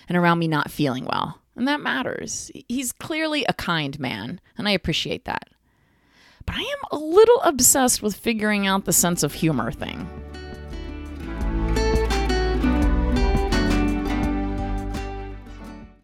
and 0.10 0.17
around 0.17 0.39
me 0.39 0.49
not 0.49 0.69
feeling 0.69 1.05
well. 1.05 1.39
And 1.55 1.65
that 1.69 1.79
matters. 1.79 2.51
He's 2.67 2.91
clearly 2.91 3.45
a 3.47 3.53
kind 3.53 3.97
man, 4.01 4.41
and 4.57 4.67
I 4.67 4.71
appreciate 4.71 5.23
that. 5.25 5.47
But 6.45 6.55
I 6.55 6.62
am 6.62 6.79
a 6.91 6.97
little 6.97 7.39
obsessed 7.41 8.01
with 8.01 8.17
figuring 8.17 8.67
out 8.67 8.84
the 8.84 8.91
sense 8.91 9.23
of 9.23 9.34
humor 9.34 9.71
thing. 9.71 10.10